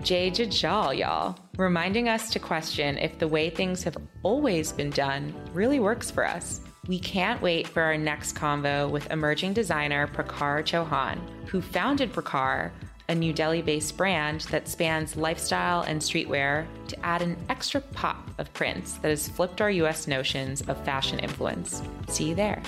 Jay 0.04 0.30
Jajal, 0.30 0.98
y'all, 0.98 1.38
reminding 1.62 2.10
us 2.10 2.30
to 2.32 2.40
question 2.40 2.98
if 2.98 3.20
the 3.20 3.28
way 3.28 3.50
things 3.50 3.84
have 3.84 3.98
always 4.24 4.72
been 4.72 4.90
done 4.90 5.34
really 5.54 5.80
works 5.80 6.10
for 6.10 6.28
us. 6.28 6.62
We 6.88 7.00
can't 7.00 7.42
wait 7.42 7.68
for 7.68 7.84
our 7.84 7.98
next 7.98 8.36
convo 8.36 8.90
with 8.90 9.12
emerging 9.12 9.54
designer 9.54 10.08
Prakar 10.08 10.64
Chauhan, 10.64 11.20
who 11.48 11.62
founded 11.62 12.12
Prakar, 12.12 12.72
a 13.08 13.16
New 13.16 13.34
Delhi 13.34 13.62
based 13.62 13.98
brand 13.98 14.42
that 14.52 14.68
spans 14.68 15.16
lifestyle 15.16 15.82
and 15.82 16.02
streetwear 16.02 16.66
to 16.88 17.06
add 17.06 17.22
an 17.22 17.38
extra 17.50 17.82
pop 17.82 18.30
of 18.40 18.52
prints 18.54 18.94
that 19.00 19.10
has 19.10 19.28
flipped 19.28 19.62
our 19.62 19.70
US 19.72 20.08
notions 20.08 20.62
of 20.62 20.84
fashion 20.84 21.20
influence. 21.20 21.84
See 22.08 22.30
you 22.30 22.36
there. 22.36 22.64